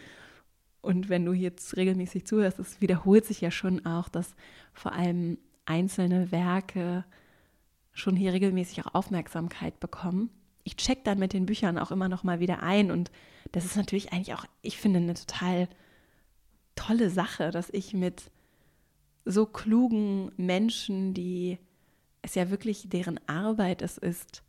Und 0.80 1.09
wenn 1.09 1.25
du 1.25 1.33
jetzt 1.33 1.76
regelmäßig 1.76 2.26
zuhörst, 2.26 2.59
es 2.59 2.80
wiederholt 2.80 3.25
sich 3.25 3.40
ja 3.40 3.50
schon 3.50 3.85
auch, 3.87 4.09
dass 4.09 4.37
vor 4.73 4.92
allem 4.92 5.38
einzelne 5.64 6.30
Werke 6.30 7.04
schon 7.92 8.16
hier 8.16 8.33
regelmäßig 8.33 8.85
auch 8.85 8.94
Aufmerksamkeit 8.94 9.80
bekommen 9.80 10.30
ich 10.64 10.76
check 10.76 11.04
dann 11.04 11.18
mit 11.18 11.33
den 11.33 11.47
Büchern 11.47 11.78
auch 11.78 11.90
immer 11.90 12.09
noch 12.09 12.25
mal 12.25 12.40
wieder 12.40 12.62
ein 12.62 12.90
und 12.90 13.11
das 13.54 13.64
ist 13.64 13.76
natürlich 13.76 14.12
eigentlich 14.12 14.34
auch, 14.34 14.46
ich 14.62 14.78
finde, 14.78 14.99
eine 14.99 15.14
total 15.14 15.68
tolle 16.75 17.08
Sache, 17.08 17.52
dass 17.52 17.70
ich 17.70 17.94
mit 17.94 18.32
so 19.25 19.46
klugen 19.46 20.32
Menschen, 20.37 21.14
die 21.14 21.58
es 22.20 22.34
ja 22.34 22.50
wirklich 22.50 22.88
deren 22.88 23.20
Arbeit 23.28 23.80
es 23.80 23.96
ist, 23.96 24.42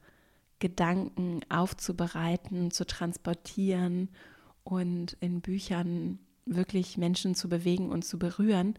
Gedanken 0.57 1.41
aufzubereiten, 1.49 2.71
zu 2.71 2.83
transportieren 2.87 4.09
und 4.63 5.17
in 5.19 5.41
Büchern 5.41 6.17
wirklich 6.47 6.97
Menschen 6.97 7.35
zu 7.35 7.47
bewegen 7.47 7.91
und 7.91 8.03
zu 8.05 8.17
berühren, 8.17 8.73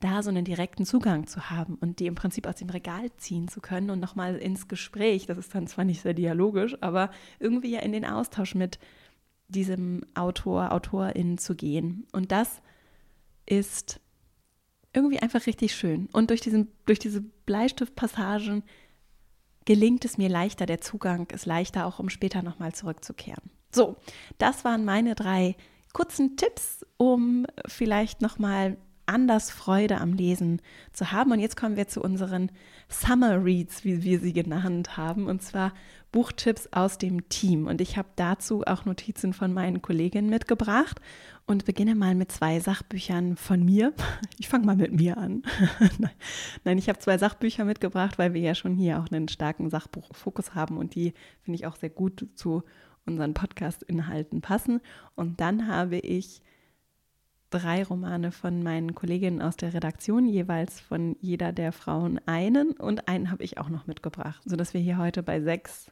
da 0.00 0.22
so 0.22 0.30
einen 0.30 0.46
direkten 0.46 0.86
Zugang 0.86 1.26
zu 1.26 1.50
haben 1.50 1.74
und 1.74 1.98
die 1.98 2.06
im 2.06 2.14
Prinzip 2.14 2.46
aus 2.46 2.56
dem 2.56 2.70
Regal 2.70 3.14
ziehen 3.18 3.48
zu 3.48 3.60
können 3.60 3.90
und 3.90 4.00
nochmal 4.00 4.36
ins 4.36 4.66
Gespräch, 4.66 5.26
das 5.26 5.36
ist 5.36 5.54
dann 5.54 5.66
zwar 5.66 5.84
nicht 5.84 6.00
sehr 6.00 6.14
dialogisch, 6.14 6.74
aber 6.80 7.10
irgendwie 7.38 7.72
ja 7.72 7.80
in 7.80 7.92
den 7.92 8.06
Austausch 8.06 8.54
mit 8.54 8.78
diesem 9.52 10.02
Autor, 10.14 10.72
Autorin 10.72 11.38
zu 11.38 11.54
gehen. 11.54 12.06
Und 12.12 12.32
das 12.32 12.60
ist 13.46 14.00
irgendwie 14.92 15.20
einfach 15.20 15.46
richtig 15.46 15.74
schön. 15.74 16.08
Und 16.12 16.30
durch, 16.30 16.40
diesen, 16.40 16.70
durch 16.86 16.98
diese 16.98 17.20
Bleistiftpassagen 17.20 18.62
gelingt 19.64 20.04
es 20.04 20.18
mir 20.18 20.28
leichter, 20.28 20.66
der 20.66 20.80
Zugang 20.80 21.30
ist 21.30 21.46
leichter, 21.46 21.86
auch 21.86 21.98
um 21.98 22.08
später 22.08 22.42
nochmal 22.42 22.72
zurückzukehren. 22.72 23.50
So, 23.74 23.96
das 24.38 24.64
waren 24.64 24.84
meine 24.84 25.14
drei 25.14 25.56
kurzen 25.92 26.36
Tipps, 26.36 26.84
um 26.96 27.46
vielleicht 27.66 28.20
nochmal 28.20 28.76
anders 29.06 29.50
Freude 29.50 30.00
am 30.00 30.12
Lesen 30.12 30.60
zu 30.92 31.12
haben. 31.12 31.32
Und 31.32 31.40
jetzt 31.40 31.56
kommen 31.56 31.76
wir 31.76 31.88
zu 31.88 32.00
unseren 32.00 32.50
Summer 32.88 33.44
Reads, 33.44 33.84
wie 33.84 34.02
wir 34.02 34.20
sie 34.20 34.32
genannt 34.32 34.96
haben, 34.96 35.26
und 35.26 35.42
zwar 35.42 35.72
Buchtipps 36.12 36.68
aus 36.72 36.98
dem 36.98 37.28
Team. 37.30 37.66
Und 37.66 37.80
ich 37.80 37.96
habe 37.96 38.08
dazu 38.16 38.62
auch 38.66 38.84
Notizen 38.84 39.32
von 39.32 39.52
meinen 39.52 39.80
Kolleginnen 39.80 40.28
mitgebracht 40.28 41.00
und 41.46 41.64
beginne 41.64 41.94
mal 41.94 42.14
mit 42.14 42.30
zwei 42.30 42.60
Sachbüchern 42.60 43.36
von 43.36 43.64
mir. 43.64 43.92
Ich 44.38 44.48
fange 44.48 44.66
mal 44.66 44.76
mit 44.76 44.92
mir 44.92 45.16
an. 45.16 45.42
Nein, 46.64 46.78
ich 46.78 46.88
habe 46.88 46.98
zwei 46.98 47.16
Sachbücher 47.16 47.64
mitgebracht, 47.64 48.18
weil 48.18 48.34
wir 48.34 48.40
ja 48.40 48.54
schon 48.54 48.74
hier 48.74 48.98
auch 48.98 49.10
einen 49.10 49.28
starken 49.28 49.70
Sachbuchfokus 49.70 50.54
haben 50.54 50.76
und 50.76 50.94
die 50.94 51.14
finde 51.42 51.56
ich 51.56 51.66
auch 51.66 51.76
sehr 51.76 51.90
gut 51.90 52.26
zu 52.34 52.62
unseren 53.06 53.34
Podcast-Inhalten 53.34 54.40
passen. 54.40 54.80
Und 55.14 55.40
dann 55.40 55.68
habe 55.68 55.98
ich 55.98 56.42
drei 57.52 57.84
Romane 57.84 58.32
von 58.32 58.62
meinen 58.62 58.94
Kolleginnen 58.94 59.42
aus 59.42 59.56
der 59.56 59.74
Redaktion, 59.74 60.26
jeweils 60.26 60.80
von 60.80 61.16
jeder 61.20 61.52
der 61.52 61.72
Frauen 61.72 62.20
einen 62.26 62.72
und 62.72 63.08
einen 63.08 63.30
habe 63.30 63.44
ich 63.44 63.58
auch 63.58 63.68
noch 63.68 63.86
mitgebracht, 63.86 64.42
sodass 64.44 64.74
wir 64.74 64.80
hier 64.80 64.98
heute 64.98 65.22
bei 65.22 65.40
sechs 65.40 65.90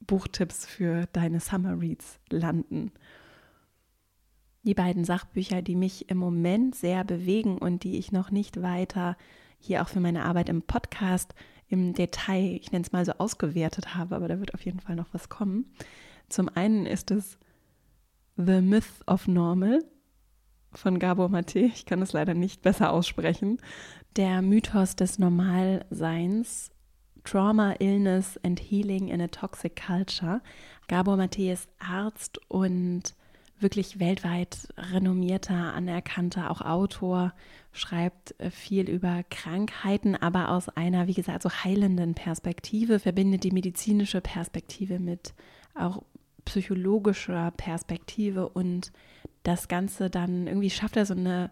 Buchtipps 0.00 0.66
für 0.66 1.06
deine 1.12 1.40
Summer 1.40 1.80
Reads 1.80 2.20
landen. 2.30 2.92
Die 4.62 4.74
beiden 4.74 5.04
Sachbücher, 5.04 5.62
die 5.62 5.76
mich 5.76 6.10
im 6.10 6.18
Moment 6.18 6.74
sehr 6.74 7.04
bewegen 7.04 7.58
und 7.58 7.84
die 7.84 7.98
ich 7.98 8.12
noch 8.12 8.30
nicht 8.30 8.60
weiter 8.62 9.16
hier 9.58 9.82
auch 9.82 9.88
für 9.88 10.00
meine 10.00 10.24
Arbeit 10.24 10.48
im 10.48 10.62
Podcast 10.62 11.34
im 11.68 11.94
Detail, 11.94 12.58
ich 12.60 12.70
nenne 12.70 12.84
es 12.84 12.92
mal 12.92 13.04
so, 13.04 13.12
ausgewertet 13.12 13.94
habe, 13.94 14.16
aber 14.16 14.28
da 14.28 14.40
wird 14.40 14.54
auf 14.54 14.64
jeden 14.64 14.80
Fall 14.80 14.96
noch 14.96 15.12
was 15.12 15.28
kommen. 15.28 15.66
Zum 16.28 16.48
einen 16.48 16.86
ist 16.86 17.10
es 17.10 17.38
The 18.36 18.60
Myth 18.60 18.84
of 19.06 19.26
Normal 19.26 19.80
von 20.72 20.98
Gabor 20.98 21.28
Mate. 21.28 21.60
Ich 21.60 21.86
kann 21.86 22.02
es 22.02 22.12
leider 22.12 22.34
nicht 22.34 22.62
besser 22.62 22.92
aussprechen. 22.92 23.58
Der 24.16 24.42
Mythos 24.42 24.96
des 24.96 25.18
Normalseins. 25.18 26.70
Trauma, 27.24 27.74
Illness 27.78 28.38
and 28.42 28.58
Healing 28.58 29.08
in 29.08 29.20
a 29.20 29.28
Toxic 29.28 29.76
Culture. 29.76 30.40
Gabor 30.88 31.16
Mate 31.16 31.52
ist 31.52 31.68
Arzt 31.78 32.40
und 32.48 33.14
wirklich 33.60 33.98
weltweit 33.98 34.68
renommierter, 34.76 35.74
anerkannter, 35.74 36.50
auch 36.50 36.60
Autor, 36.60 37.34
schreibt 37.72 38.38
äh, 38.40 38.50
viel 38.50 38.88
über 38.88 39.24
Krankheiten, 39.30 40.14
aber 40.14 40.50
aus 40.50 40.68
einer, 40.68 41.06
wie 41.06 41.14
gesagt, 41.14 41.42
so 41.42 41.50
heilenden 41.50 42.14
Perspektive, 42.14 42.98
verbindet 42.98 43.44
die 43.44 43.50
medizinische 43.50 44.20
Perspektive 44.20 44.98
mit 44.98 45.34
auch 45.74 46.02
psychologischer 46.44 47.50
Perspektive 47.50 48.48
und 48.48 48.92
das 49.48 49.68
Ganze 49.68 50.10
dann 50.10 50.46
irgendwie 50.46 50.70
schafft 50.70 50.96
er 50.96 51.06
so 51.06 51.14
eine 51.14 51.50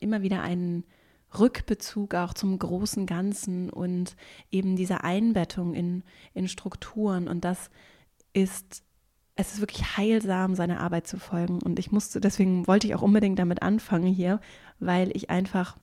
immer 0.00 0.22
wieder 0.22 0.42
einen 0.42 0.84
Rückbezug 1.38 2.14
auch 2.14 2.32
zum 2.34 2.58
großen 2.58 3.06
Ganzen 3.06 3.70
und 3.70 4.16
eben 4.50 4.76
diese 4.76 5.02
Einbettung 5.02 5.74
in, 5.74 6.04
in 6.32 6.46
Strukturen 6.48 7.26
und 7.26 7.44
das 7.44 7.70
ist 8.32 8.84
es 9.36 9.54
ist 9.54 9.60
wirklich 9.60 9.96
heilsam, 9.96 10.54
seiner 10.54 10.80
Arbeit 10.80 11.08
zu 11.08 11.18
folgen. 11.18 11.60
Und 11.60 11.80
ich 11.80 11.90
musste, 11.90 12.20
deswegen 12.20 12.68
wollte 12.68 12.86
ich 12.86 12.94
auch 12.94 13.02
unbedingt 13.02 13.38
damit 13.38 13.62
anfangen 13.62 14.06
hier, 14.06 14.40
weil 14.78 15.10
ich 15.16 15.28
einfach, 15.28 15.76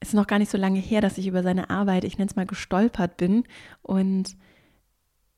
es 0.00 0.08
ist 0.08 0.14
noch 0.14 0.26
gar 0.26 0.40
nicht 0.40 0.50
so 0.50 0.58
lange 0.58 0.80
her, 0.80 1.00
dass 1.00 1.16
ich 1.16 1.28
über 1.28 1.44
seine 1.44 1.70
Arbeit, 1.70 2.02
ich 2.02 2.18
nenne 2.18 2.28
es 2.28 2.34
mal, 2.34 2.46
gestolpert 2.46 3.16
bin. 3.16 3.44
Und 3.82 4.36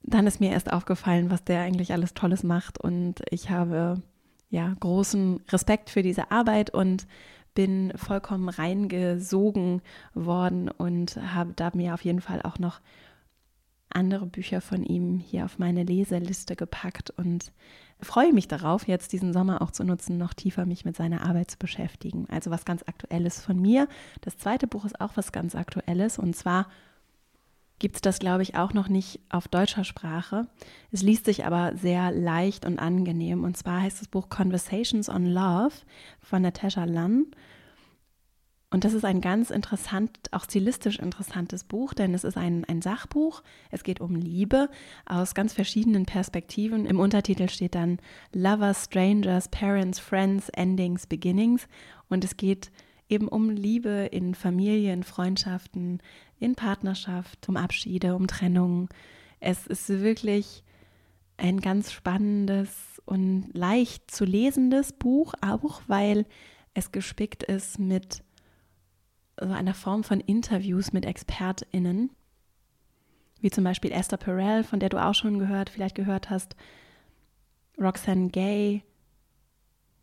dann 0.02 0.26
ist 0.26 0.40
mir 0.40 0.52
erst 0.52 0.72
aufgefallen, 0.72 1.30
was 1.30 1.44
der 1.44 1.60
eigentlich 1.60 1.92
alles 1.92 2.14
Tolles 2.14 2.42
macht. 2.44 2.80
Und 2.80 3.22
ich 3.30 3.50
habe 3.50 4.00
ja 4.50 4.74
großen 4.78 5.40
Respekt 5.48 5.90
für 5.90 6.02
diese 6.02 6.30
Arbeit 6.30 6.70
und 6.70 7.06
bin 7.54 7.92
vollkommen 7.96 8.48
reingesogen 8.48 9.82
worden 10.14 10.68
und 10.68 11.16
habe 11.16 11.52
da 11.54 11.70
mir 11.74 11.94
auf 11.94 12.04
jeden 12.04 12.20
Fall 12.20 12.42
auch 12.42 12.58
noch 12.58 12.80
andere 13.92 14.26
Bücher 14.26 14.60
von 14.60 14.84
ihm 14.84 15.18
hier 15.18 15.44
auf 15.44 15.58
meine 15.58 15.82
Leseliste 15.82 16.54
gepackt 16.54 17.10
und 17.10 17.52
freue 18.00 18.32
mich 18.32 18.46
darauf, 18.46 18.86
jetzt 18.86 19.12
diesen 19.12 19.32
Sommer 19.32 19.62
auch 19.62 19.72
zu 19.72 19.84
nutzen, 19.84 20.16
noch 20.16 20.32
tiefer 20.32 20.64
mich 20.64 20.84
mit 20.84 20.96
seiner 20.96 21.26
Arbeit 21.26 21.50
zu 21.50 21.58
beschäftigen. 21.58 22.26
Also 22.30 22.50
was 22.50 22.64
ganz 22.64 22.82
Aktuelles 22.86 23.40
von 23.40 23.60
mir. 23.60 23.88
Das 24.20 24.38
zweite 24.38 24.68
Buch 24.68 24.84
ist 24.84 25.00
auch 25.00 25.16
was 25.16 25.32
ganz 25.32 25.56
Aktuelles 25.56 26.18
und 26.18 26.36
zwar 26.36 26.68
gibt 27.80 27.96
es 27.96 28.02
das, 28.02 28.20
glaube 28.20 28.44
ich, 28.44 28.54
auch 28.54 28.72
noch 28.72 28.88
nicht 28.88 29.18
auf 29.30 29.48
deutscher 29.48 29.82
Sprache. 29.82 30.46
Es 30.92 31.02
liest 31.02 31.24
sich 31.24 31.44
aber 31.44 31.76
sehr 31.76 32.12
leicht 32.12 32.64
und 32.64 32.78
angenehm. 32.78 33.42
Und 33.42 33.56
zwar 33.56 33.80
heißt 33.80 34.00
das 34.00 34.06
Buch 34.06 34.28
Conversations 34.28 35.08
on 35.08 35.26
Love 35.26 35.74
von 36.20 36.42
Natasha 36.42 36.84
Lunn. 36.84 37.26
Und 38.72 38.84
das 38.84 38.92
ist 38.92 39.04
ein 39.04 39.20
ganz 39.20 39.50
interessant, 39.50 40.10
auch 40.30 40.44
stilistisch 40.44 41.00
interessantes 41.00 41.64
Buch, 41.64 41.92
denn 41.92 42.14
es 42.14 42.22
ist 42.22 42.36
ein, 42.36 42.64
ein 42.66 42.82
Sachbuch. 42.82 43.42
Es 43.72 43.82
geht 43.82 44.00
um 44.00 44.14
Liebe 44.14 44.68
aus 45.06 45.34
ganz 45.34 45.52
verschiedenen 45.52 46.06
Perspektiven. 46.06 46.86
Im 46.86 47.00
Untertitel 47.00 47.48
steht 47.48 47.74
dann 47.74 47.98
Lovers, 48.32 48.84
Strangers, 48.84 49.48
Parents, 49.48 49.98
Friends, 49.98 50.50
Endings, 50.50 51.08
Beginnings. 51.08 51.66
Und 52.08 52.22
es 52.22 52.36
geht 52.36 52.70
eben 53.10 53.28
um 53.28 53.50
Liebe 53.50 54.08
in 54.10 54.34
Familien, 54.34 55.02
Freundschaften, 55.02 56.00
in 56.38 56.54
Partnerschaft, 56.54 57.48
um 57.48 57.56
Abschiede, 57.56 58.14
um 58.14 58.26
Trennung. 58.26 58.88
Es 59.40 59.66
ist 59.66 59.88
wirklich 59.88 60.64
ein 61.36 61.60
ganz 61.60 61.92
spannendes 61.92 63.00
und 63.04 63.50
leicht 63.52 64.10
zu 64.10 64.24
lesendes 64.24 64.92
Buch, 64.92 65.34
auch 65.40 65.82
weil 65.86 66.26
es 66.74 66.92
gespickt 66.92 67.42
ist 67.42 67.78
mit 67.78 68.22
so 69.40 69.50
einer 69.50 69.74
Form 69.74 70.04
von 70.04 70.20
Interviews 70.20 70.92
mit 70.92 71.06
ExpertInnen, 71.06 72.10
wie 73.40 73.50
zum 73.50 73.64
Beispiel 73.64 73.90
Esther 73.90 74.18
Perel, 74.18 74.64
von 74.64 74.80
der 74.80 74.90
du 74.90 75.02
auch 75.02 75.14
schon 75.14 75.38
gehört, 75.38 75.70
vielleicht 75.70 75.94
gehört 75.94 76.28
hast, 76.28 76.56
Roxanne 77.80 78.28
Gay 78.28 78.84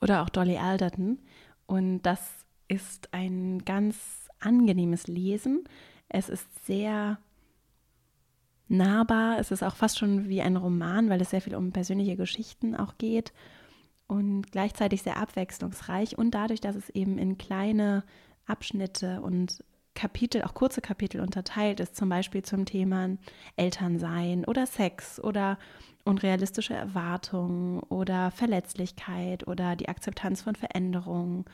oder 0.02 0.24
auch 0.24 0.30
Dolly 0.30 0.58
Alderton. 0.58 1.20
Und 1.68 2.02
das 2.02 2.37
ist 2.68 3.14
ein 3.14 3.64
ganz 3.66 3.98
angenehmes 4.40 5.08
Lesen. 5.08 5.64
Es 6.10 6.30
ist 6.30 6.48
sehr 6.66 7.20
nahbar. 8.68 9.40
Es 9.40 9.52
ist 9.52 9.64
auch 9.64 9.76
fast 9.76 9.98
schon 9.98 10.30
wie 10.30 10.42
ein 10.42 10.58
Roman, 10.58 11.10
weil 11.10 11.22
es 11.22 11.30
sehr 11.30 11.42
viel 11.42 11.56
um 11.56 11.72
persönliche 11.72 12.18
Geschichten 12.18 12.76
auch 12.76 12.98
geht 12.98 13.34
und 14.08 14.52
gleichzeitig 14.52 15.04
sehr 15.04 15.18
abwechslungsreich 15.18 16.18
und 16.18 16.32
dadurch, 16.32 16.62
dass 16.62 16.76
es 16.76 16.90
eben 16.90 17.18
in 17.18 17.38
kleine 17.38 18.04
Abschnitte 18.46 19.22
und 19.22 19.64
Kapitel, 19.94 20.44
auch 20.44 20.54
kurze 20.54 20.80
Kapitel 20.80 21.22
unterteilt 21.22 21.80
ist, 21.80 21.96
zum 21.96 22.08
Beispiel 22.08 22.44
zum 22.44 22.66
Thema 22.66 23.18
Elternsein 23.56 24.46
oder 24.46 24.68
Sex 24.68 25.20
oder 25.20 25.58
unrealistische 26.06 26.76
Erwartungen 26.76 27.80
oder 27.80 28.32
Verletzlichkeit 28.32 29.48
oder 29.48 29.76
die 29.76 29.90
Akzeptanz 29.90 30.44
von 30.44 30.56
Veränderungen. 30.56 31.46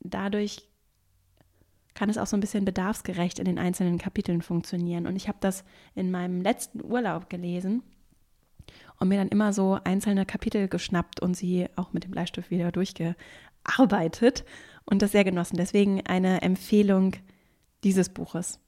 Dadurch 0.00 0.66
kann 1.94 2.08
es 2.08 2.18
auch 2.18 2.26
so 2.26 2.36
ein 2.36 2.40
bisschen 2.40 2.64
bedarfsgerecht 2.64 3.38
in 3.38 3.44
den 3.44 3.58
einzelnen 3.58 3.98
Kapiteln 3.98 4.42
funktionieren. 4.42 5.06
Und 5.06 5.16
ich 5.16 5.28
habe 5.28 5.38
das 5.40 5.64
in 5.94 6.10
meinem 6.10 6.40
letzten 6.40 6.82
Urlaub 6.84 7.28
gelesen 7.28 7.82
und 8.98 9.08
mir 9.08 9.18
dann 9.18 9.28
immer 9.28 9.52
so 9.52 9.78
einzelne 9.84 10.24
Kapitel 10.26 10.68
geschnappt 10.68 11.20
und 11.20 11.34
sie 11.34 11.68
auch 11.76 11.92
mit 11.92 12.04
dem 12.04 12.12
Bleistift 12.12 12.50
wieder 12.50 12.72
durchgearbeitet 12.72 14.44
und 14.84 15.02
das 15.02 15.12
sehr 15.12 15.24
genossen. 15.24 15.56
Deswegen 15.56 16.06
eine 16.06 16.42
Empfehlung 16.42 17.16
dieses 17.84 18.08
Buches. 18.08 18.60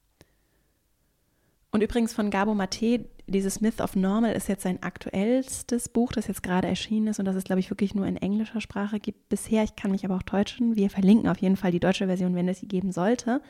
Und 1.72 1.82
übrigens 1.82 2.12
von 2.12 2.30
Gabo 2.30 2.54
Mate, 2.54 3.06
dieses 3.26 3.62
Myth 3.62 3.80
of 3.80 3.96
Normal 3.96 4.34
ist 4.34 4.46
jetzt 4.46 4.62
sein 4.62 4.82
aktuellstes 4.82 5.88
Buch, 5.88 6.12
das 6.12 6.26
jetzt 6.26 6.42
gerade 6.42 6.68
erschienen 6.68 7.06
ist 7.06 7.18
und 7.18 7.24
das 7.24 7.34
es, 7.34 7.44
glaube 7.44 7.60
ich, 7.60 7.70
wirklich 7.70 7.94
nur 7.94 8.06
in 8.06 8.18
englischer 8.18 8.60
Sprache 8.60 9.00
gibt 9.00 9.30
bisher. 9.30 9.64
Ich 9.64 9.74
kann 9.74 9.90
mich 9.90 10.04
aber 10.04 10.16
auch 10.16 10.22
täuschen. 10.22 10.76
Wir 10.76 10.90
verlinken 10.90 11.30
auf 11.30 11.38
jeden 11.38 11.56
Fall 11.56 11.72
die 11.72 11.80
deutsche 11.80 12.06
Version, 12.08 12.34
wenn 12.34 12.46
es 12.46 12.60
sie 12.60 12.68
geben 12.68 12.92
sollte. 12.92 13.40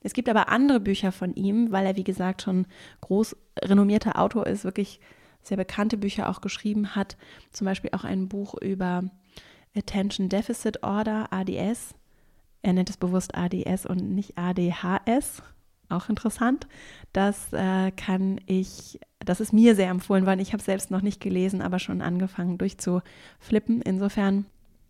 Es 0.00 0.12
gibt 0.12 0.28
aber 0.28 0.48
andere 0.48 0.78
Bücher 0.78 1.10
von 1.10 1.34
ihm, 1.34 1.72
weil 1.72 1.84
er, 1.84 1.96
wie 1.96 2.04
gesagt, 2.04 2.42
schon 2.42 2.66
groß 3.00 3.36
renommierter 3.64 4.16
Autor 4.16 4.46
ist, 4.46 4.62
wirklich 4.62 5.00
sehr 5.42 5.56
bekannte 5.56 5.96
Bücher 5.96 6.30
auch 6.30 6.40
geschrieben 6.40 6.94
hat. 6.94 7.16
Zum 7.50 7.64
Beispiel 7.64 7.90
auch 7.94 8.04
ein 8.04 8.28
Buch 8.28 8.54
über 8.60 9.02
Attention 9.76 10.28
Deficit 10.28 10.84
Order, 10.84 11.32
ADS. 11.32 11.96
Er 12.62 12.74
nennt 12.74 12.90
es 12.90 12.96
bewusst 12.96 13.34
ADS 13.34 13.86
und 13.86 14.14
nicht 14.14 14.38
ADHS. 14.38 15.42
Auch 15.92 16.08
interessant. 16.08 16.66
Das 17.12 17.52
äh, 17.52 17.90
kann 17.92 18.40
ich, 18.46 18.98
das 19.20 19.40
ist 19.40 19.52
mir 19.52 19.74
sehr 19.74 19.90
empfohlen 19.90 20.26
worden. 20.26 20.40
Ich 20.40 20.52
habe 20.52 20.62
selbst 20.62 20.90
noch 20.90 21.02
nicht 21.02 21.20
gelesen, 21.20 21.62
aber 21.62 21.78
schon 21.78 22.00
angefangen 22.00 22.58
durchzuflippen. 22.58 23.82
Insofern, 23.82 24.46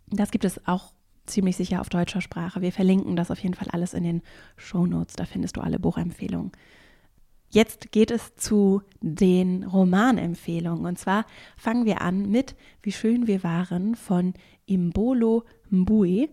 das 0.08 0.30
gibt 0.30 0.44
es 0.44 0.66
auch 0.66 0.92
ziemlich 1.26 1.56
sicher 1.56 1.80
auf 1.80 1.88
deutscher 1.88 2.20
Sprache. 2.20 2.62
Wir 2.62 2.72
verlinken 2.72 3.16
das 3.16 3.30
auf 3.30 3.40
jeden 3.40 3.54
Fall 3.54 3.68
alles 3.70 3.94
in 3.94 4.04
den 4.04 4.22
Show 4.56 4.86
Notes. 4.86 5.14
Da 5.14 5.24
findest 5.24 5.56
du 5.56 5.60
alle 5.60 5.78
Buchempfehlungen. 5.78 6.52
Jetzt 7.50 7.92
geht 7.92 8.10
es 8.10 8.34
zu 8.36 8.82
den 9.00 9.64
Romanempfehlungen. 9.64 10.86
Und 10.86 10.98
zwar 10.98 11.26
fangen 11.56 11.84
wir 11.84 12.00
an 12.00 12.30
mit 12.30 12.56
Wie 12.82 12.92
schön 12.92 13.26
wir 13.26 13.42
waren 13.42 13.94
von 13.94 14.32
Imbolo 14.64 15.44
Mbui. 15.68 16.30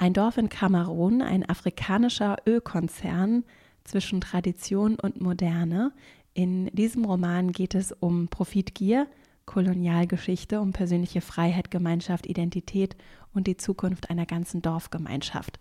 Ein 0.00 0.12
Dorf 0.12 0.36
in 0.38 0.48
Kamerun, 0.48 1.22
ein 1.22 1.48
afrikanischer 1.48 2.36
Ölkonzern 2.46 3.42
zwischen 3.82 4.20
Tradition 4.20 4.94
und 4.94 5.20
Moderne. 5.20 5.92
In 6.34 6.66
diesem 6.66 7.04
Roman 7.04 7.50
geht 7.50 7.74
es 7.74 7.90
um 7.90 8.28
Profitgier, 8.28 9.08
Kolonialgeschichte, 9.44 10.60
um 10.60 10.72
persönliche 10.72 11.20
Freiheit, 11.20 11.72
Gemeinschaft, 11.72 12.26
Identität 12.26 12.96
und 13.34 13.48
die 13.48 13.56
Zukunft 13.56 14.08
einer 14.08 14.24
ganzen 14.24 14.62
Dorfgemeinschaft. 14.62 15.58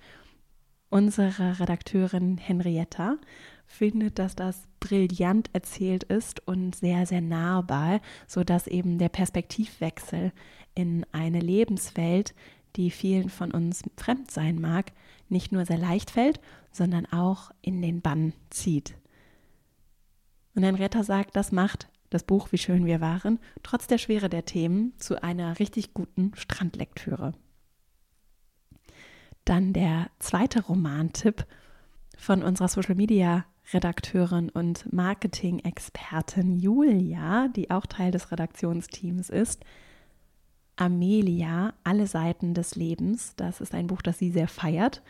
Unsere 0.90 1.60
Redakteurin 1.60 2.38
Henrietta 2.38 3.18
findet, 3.66 4.20
dass 4.20 4.36
das 4.36 4.68
brillant 4.80 5.50
erzählt 5.52 6.04
ist 6.04 6.48
und 6.48 6.76
sehr, 6.76 7.08
sehr 7.08 7.22
nahbar, 7.22 8.02
sodass 8.28 8.68
eben 8.68 9.00
der 9.00 9.10
Perspektivwechsel 9.10 10.32
in 10.76 11.06
eine 11.12 11.40
Lebenswelt, 11.40 12.36
die 12.78 12.92
vielen 12.92 13.30
von 13.30 13.52
uns 13.52 13.84
fremd 13.98 14.32
sein 14.32 14.62
mag, 14.62 14.92
nicht 15.30 15.52
nur 15.52 15.66
sehr 15.66 15.78
leicht 15.78 16.12
fällt, 16.12 16.40
sondern 16.72 17.06
auch 17.08 17.52
in 17.62 17.82
den 17.82 18.02
Bann 18.02 18.34
zieht. 18.50 18.96
Und 20.56 20.64
Henrietta 20.64 21.04
sagt, 21.04 21.36
das 21.36 21.52
macht 21.52 21.90
das 22.10 22.24
Buch 22.24 22.52
Wie 22.52 22.58
schön 22.58 22.86
wir 22.86 23.02
waren, 23.02 23.40
trotz 23.64 23.88
der 23.88 23.98
Schwere 23.98 24.30
der 24.30 24.46
Themen, 24.46 24.94
zu 24.98 25.22
einer 25.22 25.60
richtig 25.60 25.94
guten 25.94 26.32
Strandlektüre. 26.36 27.34
Dann 29.46 29.74
der 29.74 30.10
zweite 30.20 30.64
Romantipp 30.64 31.46
von 32.18 32.44
unserer 32.44 32.68
Social 32.68 32.96
Media 32.96 33.46
Redakteurin 33.74 34.50
und 34.50 34.92
Marketing-Expertin 34.94 36.58
Julia, 36.58 37.50
die 37.50 37.70
auch 37.70 37.86
Teil 37.86 38.12
des 38.12 38.32
Redaktionsteams 38.32 39.30
ist. 39.30 39.64
Amelia, 40.78 41.74
Alle 41.84 42.08
Seiten 42.08 42.54
des 42.54 42.76
Lebens. 42.76 43.36
Das 43.36 43.62
ist 43.62 43.74
ein 43.74 43.88
Buch, 43.88 44.02
das 44.02 44.18
sie 44.18 44.32
sehr 44.32 44.48
feiert. 44.48 45.04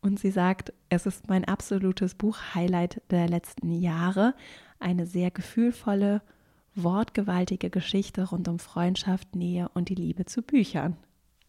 Und 0.00 0.20
sie 0.20 0.30
sagt, 0.30 0.72
es 0.90 1.06
ist 1.06 1.28
mein 1.28 1.46
absolutes 1.46 2.14
Buch-Highlight 2.14 3.02
der 3.10 3.26
letzten 3.26 3.72
Jahre. 3.72 4.34
Eine 4.78 5.06
sehr 5.06 5.30
gefühlvolle, 5.30 6.22
wortgewaltige 6.74 7.70
Geschichte 7.70 8.28
rund 8.28 8.46
um 8.48 8.58
Freundschaft, 8.58 9.34
Nähe 9.34 9.68
und 9.72 9.88
die 9.88 9.94
Liebe 9.94 10.26
zu 10.26 10.42
Büchern. 10.42 10.96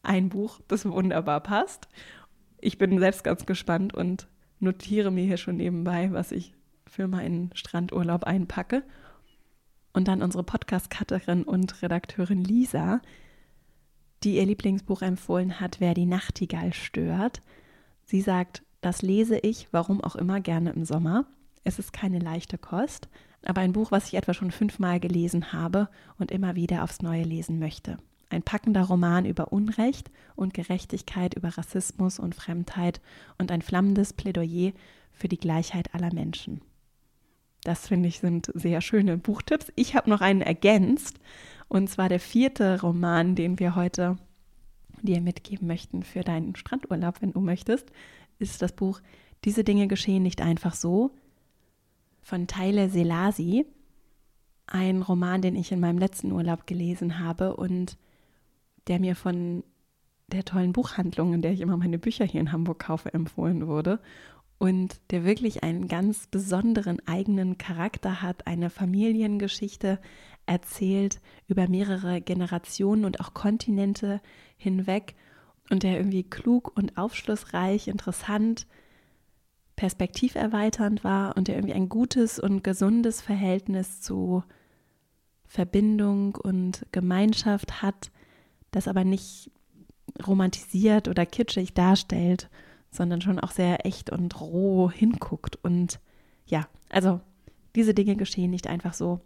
Ein 0.03 0.29
Buch, 0.29 0.62
das 0.67 0.86
wunderbar 0.86 1.42
passt. 1.42 1.90
Ich 2.61 2.77
bin 2.77 2.98
selbst 3.00 3.24
ganz 3.24 3.46
gespannt 3.46 3.94
und 3.94 4.27
notiere 4.59 5.11
mir 5.11 5.25
hier 5.25 5.38
schon 5.38 5.57
nebenbei, 5.57 6.14
was 6.14 6.31
ich 6.31 6.53
für 6.88 7.07
meinen 7.07 7.51
Strandurlaub 7.55 8.24
einpacke. 8.24 8.83
Und 9.94 10.07
dann 10.07 10.22
unsere 10.22 10.44
Podcast-Cutterin 10.44 11.44
und 11.44 11.81
Redakteurin 11.81 12.44
Lisa, 12.44 13.01
die 14.24 14.38
ihr 14.38 14.46
Lieblingsbuch 14.46 15.01
empfohlen 15.01 15.60
hat, 15.60 15.80
Wer 15.80 15.94
die 15.94 16.06
Nachtigall 16.06 16.74
stört. 16.74 17.42
Sie 18.06 18.22
sagt, 18.22 18.64
das 18.82 19.01
lese 19.01 19.38
ich, 19.40 19.68
warum 19.72 20.01
auch 20.01 20.16
immer, 20.16 20.42
gerne 20.42 20.72
im 20.72 20.86
Sommer. 20.86 21.25
Es 21.64 21.80
ist 21.80 21.94
keine 21.94 22.20
leichte 22.20 22.58
Kost, 22.58 23.10
aber 23.44 23.62
ein 23.62 23.74
Buch, 23.74 23.92
was 23.92 24.08
ich 24.08 24.14
etwa 24.14 24.34
schon 24.34 24.51
fünfmal 24.51 25.00
gelesen 25.00 25.54
habe 25.54 25.90
und 26.20 26.32
immer 26.32 26.56
wieder 26.56 26.84
aufs 26.84 27.01
Neue 27.01 27.24
lesen 27.24 27.60
möchte. 27.60 27.98
Ein 28.30 28.44
packender 28.44 28.84
Roman 28.84 29.25
über 29.25 29.51
Unrecht 29.51 30.12
und 30.36 30.54
Gerechtigkeit, 30.54 31.36
über 31.36 31.50
Rassismus 31.50 32.20
und 32.20 32.36
Fremdheit 32.36 33.01
und 33.38 33.51
ein 33.51 33.62
flammendes 33.62 34.14
Plädoyer 34.14 34.72
für 35.14 35.28
die 35.28 35.38
Gleichheit 35.38 35.94
aller 35.94 36.14
Menschen. 36.14 36.62
Das 37.64 37.88
finde 37.88 38.10
ich 38.10 38.20
sind 38.20 38.51
sehr 38.54 38.82
schöne 38.82 39.18
Buchtipps. 39.18 39.72
Ich 39.75 39.96
habe 39.96 40.10
noch 40.10 40.22
einen 40.22 40.42
ergänzt 40.42 41.20
und 41.68 41.90
zwar 41.90 42.10
der 42.10 42.20
vierte 42.20 42.82
Roman, 42.82 43.36
den 43.36 43.60
wir 43.60 43.75
heute 43.75 44.18
dir 45.01 45.22
mitgeben 45.22 45.68
möchten 45.68 46.04
für 46.04 46.22
deinen 46.22 46.56
Strandurlaub, 46.56 47.22
wenn 47.22 47.34
du 47.34 47.40
möchtest, 47.40 47.92
ist 48.40 48.62
das 48.62 48.74
Buch 48.74 49.01
Diese 49.44 49.64
Dinge 49.64 49.88
geschehen 49.88 50.24
nicht 50.24 50.42
einfach 50.42 50.74
so 50.74 51.12
von 52.22 52.48
Teile 52.48 52.90
Selasi. 52.90 53.66
Ein 54.68 55.04
Roman, 55.04 55.42
den 55.42 55.56
ich 55.56 55.72
in 55.72 55.80
meinem 55.80 56.00
letzten 56.00 56.32
Urlaub 56.32 56.66
gelesen 56.66 57.20
habe 57.20 57.56
und 57.56 57.98
der 58.88 59.00
mir 59.00 59.16
von 59.16 59.64
der 60.28 60.44
tollen 60.44 60.74
Buchhandlung, 60.74 61.34
in 61.34 61.44
der 61.44 61.51
ich 61.51 61.62
immer 61.62 61.78
meine 61.78 62.00
Bücher 62.00 62.25
hier 62.25 62.42
in 62.42 62.51
Hamburg 62.51 62.80
kaufe, 62.80 63.14
empfohlen 63.14 63.68
wurde 63.68 64.00
und 64.58 65.00
der 65.12 65.24
wirklich 65.24 65.64
einen 65.64 65.88
ganz 65.88 66.28
besonderen 66.28 67.00
eigenen 67.08 67.58
Charakter 67.58 68.22
hat, 68.22 68.48
eine 68.48 68.70
Familiengeschichte 68.70 70.00
erzählt 70.46 71.22
über 71.48 71.68
mehrere 71.68 72.22
Generationen 72.22 73.05
und 73.05 73.20
auch 73.20 73.34
Kontinente 73.34 74.22
hinweg 74.58 75.16
und 75.70 75.84
der 75.84 75.98
irgendwie 75.98 76.24
klug 76.24 76.72
und 76.75 76.98
aufschlussreich, 76.98 77.88
interessant, 77.88 78.68
perspektiverweiternd 79.75 81.03
war 81.03 81.36
und 81.36 81.48
der 81.48 81.55
irgendwie 81.55 81.74
ein 81.74 81.90
gutes 81.90 82.40
und 82.40 82.64
gesundes 82.64 83.22
Verhältnis 83.22 84.01
zu 84.01 84.44
Verbindung 85.46 86.36
und 86.36 86.86
Gemeinschaft 86.92 87.81
hat, 87.81 88.12
das 88.72 88.88
aber 88.88 89.03
nicht 89.03 89.51
romantisiert 90.25 91.08
oder 91.08 91.25
kitschig 91.25 91.74
darstellt, 91.74 92.50
sondern 92.92 93.22
schon 93.22 93.40
auch 93.40 93.51
sehr 93.51 93.86
echt 93.86 94.10
und 94.10 94.40
roh 94.40 94.90
hinguckt. 94.90 95.58
Und 95.64 96.00
ja, 96.46 96.68
also 96.90 97.20
diese 97.75 97.94
Dinge 97.94 98.16
geschehen 98.16 98.51
nicht 98.51 98.68
einfach 98.68 98.94
so. 98.94 99.20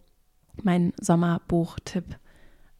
Mein 0.62 0.93
Sommerbuchtipp 0.99 2.17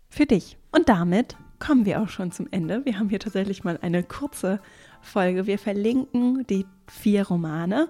für 0.10 0.26
dich. 0.26 0.58
Und 0.72 0.90
damit 0.90 1.36
kommen 1.60 1.86
wir 1.86 2.02
auch 2.02 2.10
schon 2.10 2.32
zum 2.32 2.48
Ende. 2.52 2.86
Wir 2.86 3.00
haben 3.00 3.10
hier 3.10 3.20
tatsächlich 3.20 3.64
mal 3.64 3.78
eine 3.82 4.04
kurze 4.04 4.60
Folge. 5.02 5.46
Wir 5.46 5.60
verlinken 5.60 6.46
die 6.48 6.66
vier 6.88 7.28
Romane. 7.28 7.90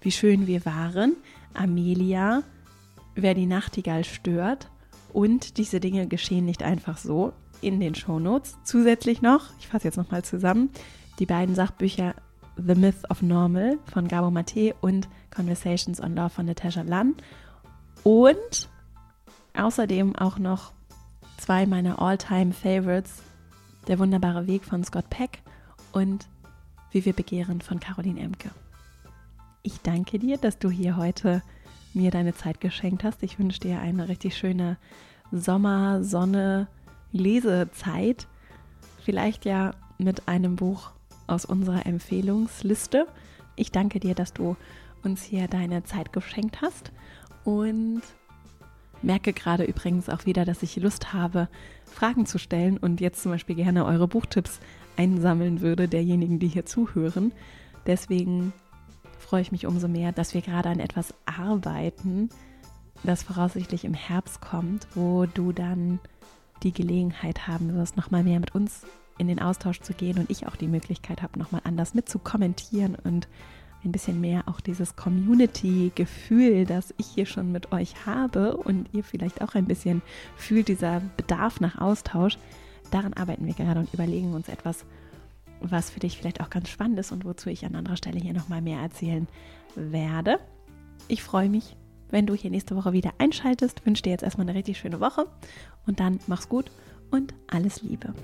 Wie 0.00 0.12
schön 0.12 0.46
wir 0.46 0.64
waren, 0.64 1.16
Amelia, 1.54 2.42
Wer 3.14 3.34
die 3.34 3.46
Nachtigall 3.46 4.04
stört 4.04 4.70
und 5.12 5.58
diese 5.58 5.80
Dinge 5.80 6.06
geschehen 6.06 6.46
nicht 6.46 6.62
einfach 6.62 6.96
so 6.96 7.34
in 7.60 7.78
den 7.78 7.94
Shownotes. 7.94 8.56
Zusätzlich 8.64 9.20
noch, 9.20 9.50
ich 9.58 9.68
fasse 9.68 9.84
jetzt 9.84 9.98
nochmal 9.98 10.24
zusammen, 10.24 10.70
die 11.18 11.26
beiden 11.26 11.54
Sachbücher 11.54 12.14
The 12.56 12.74
Myth 12.74 13.10
of 13.10 13.22
Normal 13.22 13.78
von 13.92 14.08
Gabo 14.08 14.30
Mate 14.30 14.74
und 14.80 15.08
Conversations 15.34 16.00
on 16.00 16.14
Love 16.14 16.30
von 16.30 16.46
Natasha 16.46 16.82
Lunn. 16.82 17.14
Und 18.04 18.68
außerdem 19.54 20.16
auch 20.16 20.38
noch 20.38 20.72
zwei 21.38 21.66
meiner 21.66 22.00
All-Time 22.00 22.52
Favorites, 22.52 23.22
Der 23.88 23.98
wunderbare 23.98 24.46
Weg 24.46 24.64
von 24.64 24.84
Scott 24.84 25.08
Peck 25.10 25.42
und 25.92 26.28
Wie 26.90 27.04
wir 27.04 27.12
begehren 27.12 27.60
von 27.60 27.80
Caroline 27.80 28.20
Emke. 28.20 28.50
Ich 29.62 29.80
danke 29.80 30.18
dir, 30.18 30.36
dass 30.36 30.58
du 30.58 30.68
hier 30.70 30.96
heute 30.96 31.42
mir 31.94 32.10
deine 32.10 32.34
Zeit 32.34 32.60
geschenkt 32.60 33.04
hast. 33.04 33.22
Ich 33.22 33.38
wünsche 33.38 33.60
dir 33.60 33.80
eine 33.80 34.08
richtig 34.08 34.36
schöne 34.36 34.76
Sommer, 35.30 36.02
Sonne, 36.02 36.68
Lesezeit. 37.12 38.26
Vielleicht 39.04 39.44
ja 39.44 39.72
mit 39.98 40.28
einem 40.28 40.56
Buch 40.56 40.90
aus 41.26 41.44
unserer 41.44 41.86
Empfehlungsliste. 41.86 43.06
Ich 43.56 43.70
danke 43.70 44.00
dir, 44.00 44.14
dass 44.14 44.32
du 44.32 44.56
uns 45.02 45.22
hier 45.22 45.48
deine 45.48 45.84
Zeit 45.84 46.12
geschenkt 46.12 46.62
hast 46.62 46.92
und 47.44 48.02
merke 49.02 49.32
gerade 49.32 49.64
übrigens 49.64 50.08
auch 50.08 50.26
wieder, 50.26 50.44
dass 50.44 50.62
ich 50.62 50.76
Lust 50.76 51.12
habe, 51.12 51.48
Fragen 51.84 52.26
zu 52.26 52.38
stellen 52.38 52.78
und 52.78 53.00
jetzt 53.00 53.22
zum 53.22 53.32
Beispiel 53.32 53.56
gerne 53.56 53.84
eure 53.84 54.08
Buchtipps 54.08 54.60
einsammeln 54.96 55.60
würde, 55.60 55.88
derjenigen, 55.88 56.38
die 56.38 56.48
hier 56.48 56.66
zuhören. 56.66 57.32
Deswegen 57.86 58.52
freue 59.18 59.42
ich 59.42 59.52
mich 59.52 59.66
umso 59.66 59.88
mehr, 59.88 60.12
dass 60.12 60.34
wir 60.34 60.42
gerade 60.42 60.68
an 60.68 60.80
etwas 60.80 61.14
arbeiten, 61.26 62.28
das 63.02 63.22
voraussichtlich 63.22 63.84
im 63.84 63.94
Herbst 63.94 64.40
kommt, 64.40 64.86
wo 64.94 65.26
du 65.26 65.52
dann 65.52 65.98
die 66.62 66.72
Gelegenheit 66.72 67.48
haben 67.48 67.74
wirst, 67.74 67.96
nochmal 67.96 68.22
mehr 68.22 68.38
mit 68.38 68.54
uns 68.54 68.84
in 69.18 69.26
den 69.26 69.40
Austausch 69.40 69.80
zu 69.80 69.94
gehen 69.94 70.18
und 70.18 70.30
ich 70.30 70.46
auch 70.46 70.56
die 70.56 70.68
Möglichkeit 70.68 71.22
habe, 71.22 71.38
nochmal 71.38 71.62
anders 71.64 71.94
mit 71.94 72.08
zu 72.08 72.18
kommentieren 72.18 72.96
und 73.02 73.28
ein 73.84 73.92
bisschen 73.92 74.20
mehr 74.20 74.44
auch 74.46 74.60
dieses 74.60 74.96
Community-Gefühl, 74.96 76.64
das 76.66 76.94
ich 76.98 77.06
hier 77.06 77.26
schon 77.26 77.52
mit 77.52 77.72
euch 77.72 78.06
habe 78.06 78.56
und 78.56 78.88
ihr 78.92 79.04
vielleicht 79.04 79.42
auch 79.42 79.54
ein 79.54 79.66
bisschen 79.66 80.02
fühlt, 80.36 80.68
dieser 80.68 81.00
Bedarf 81.16 81.60
nach 81.60 81.80
Austausch. 81.80 82.38
Daran 82.90 83.14
arbeiten 83.14 83.46
wir 83.46 83.54
gerade 83.54 83.80
und 83.80 83.92
überlegen 83.92 84.34
uns 84.34 84.48
etwas, 84.48 84.84
was 85.60 85.90
für 85.90 86.00
dich 86.00 86.18
vielleicht 86.18 86.40
auch 86.40 86.50
ganz 86.50 86.68
spannend 86.68 86.98
ist 86.98 87.12
und 87.12 87.24
wozu 87.24 87.48
ich 87.48 87.64
an 87.64 87.74
anderer 87.74 87.96
Stelle 87.96 88.20
hier 88.20 88.34
nochmal 88.34 88.62
mehr 88.62 88.80
erzählen 88.80 89.26
werde. 89.74 90.38
Ich 91.08 91.22
freue 91.22 91.48
mich, 91.48 91.76
wenn 92.10 92.26
du 92.26 92.34
hier 92.34 92.50
nächste 92.50 92.76
Woche 92.76 92.92
wieder 92.92 93.12
einschaltest. 93.18 93.84
Wünsche 93.86 94.02
dir 94.02 94.10
jetzt 94.10 94.22
erstmal 94.22 94.48
eine 94.48 94.56
richtig 94.56 94.78
schöne 94.78 95.00
Woche 95.00 95.26
und 95.86 96.00
dann 96.00 96.20
mach's 96.26 96.48
gut 96.48 96.70
und 97.10 97.34
alles 97.48 97.82
Liebe. 97.82 98.14